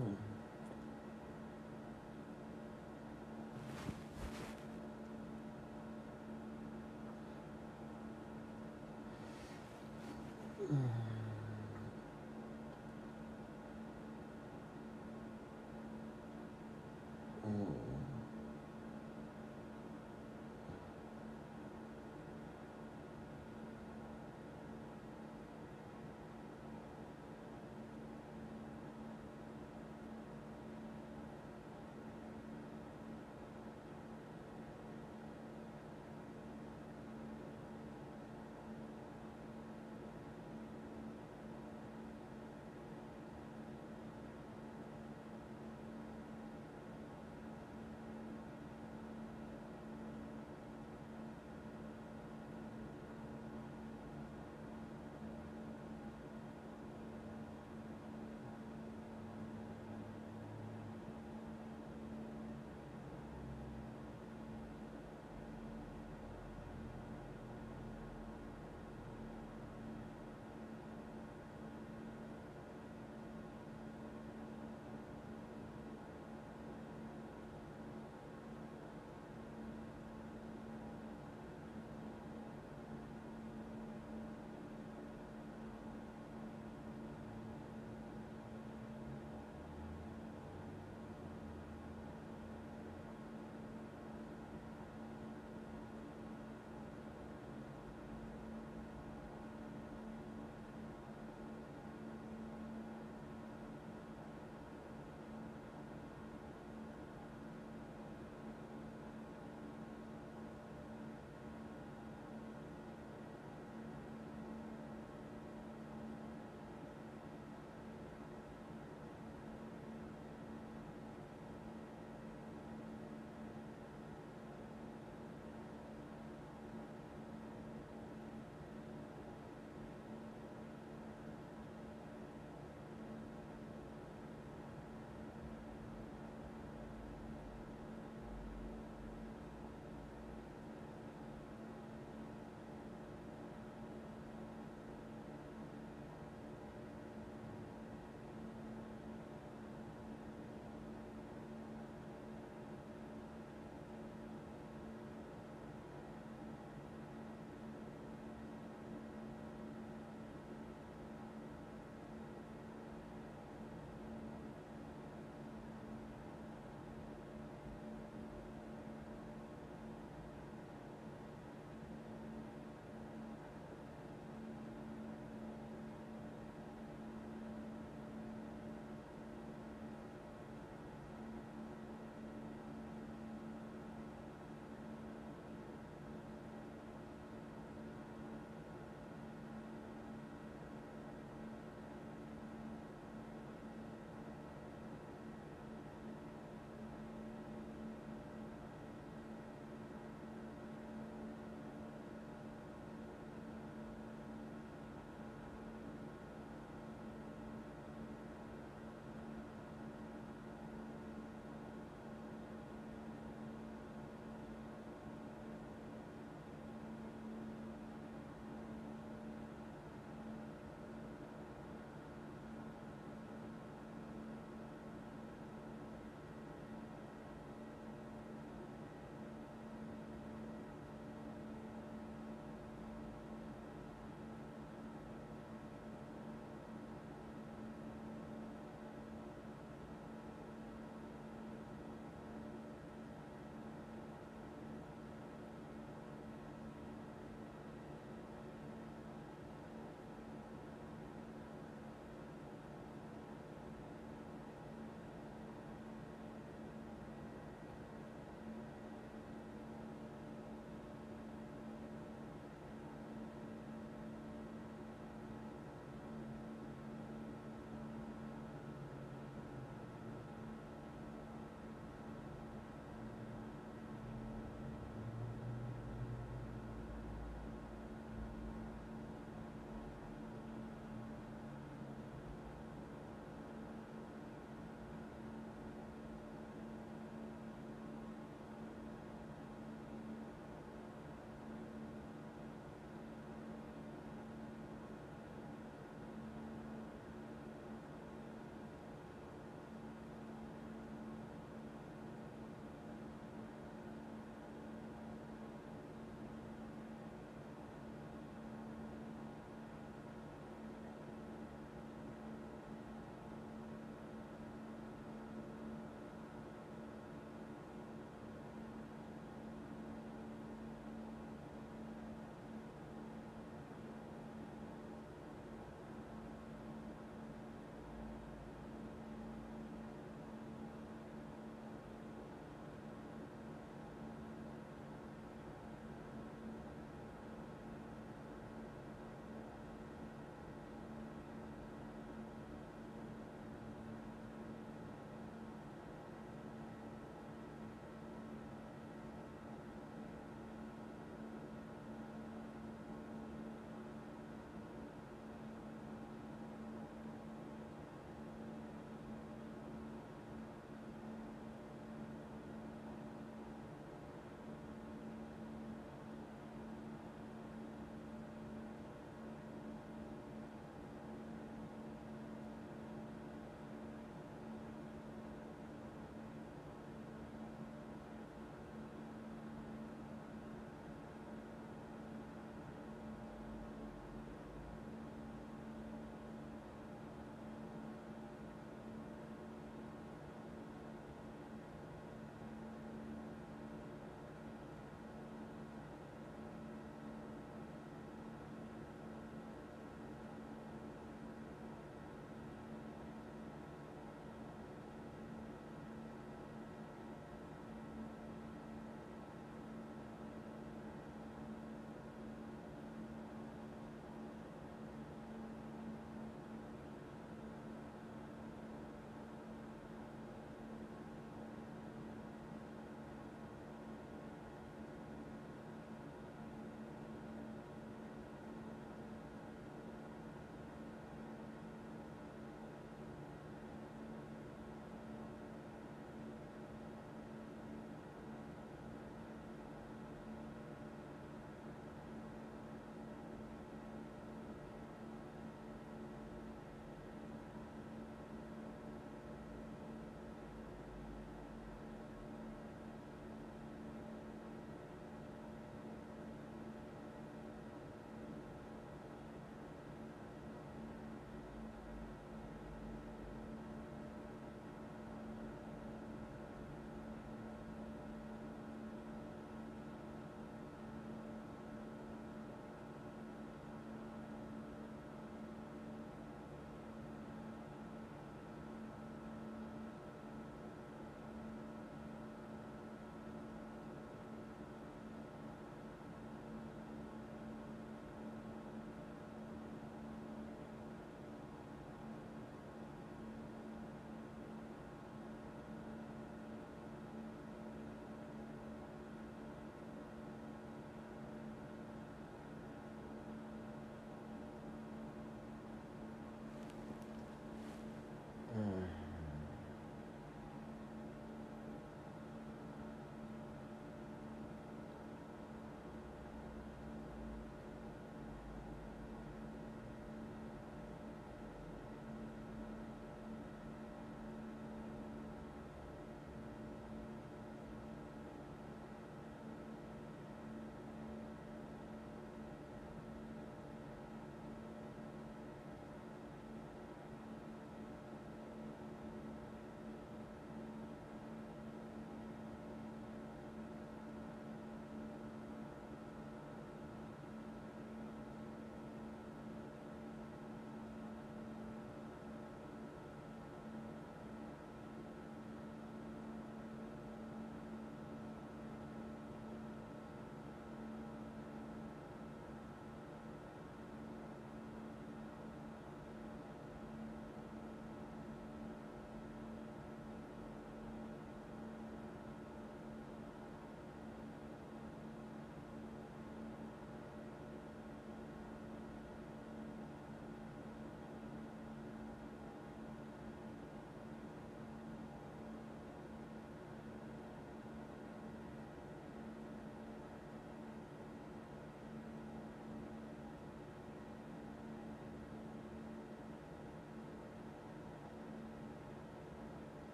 [0.00, 0.29] Yeah.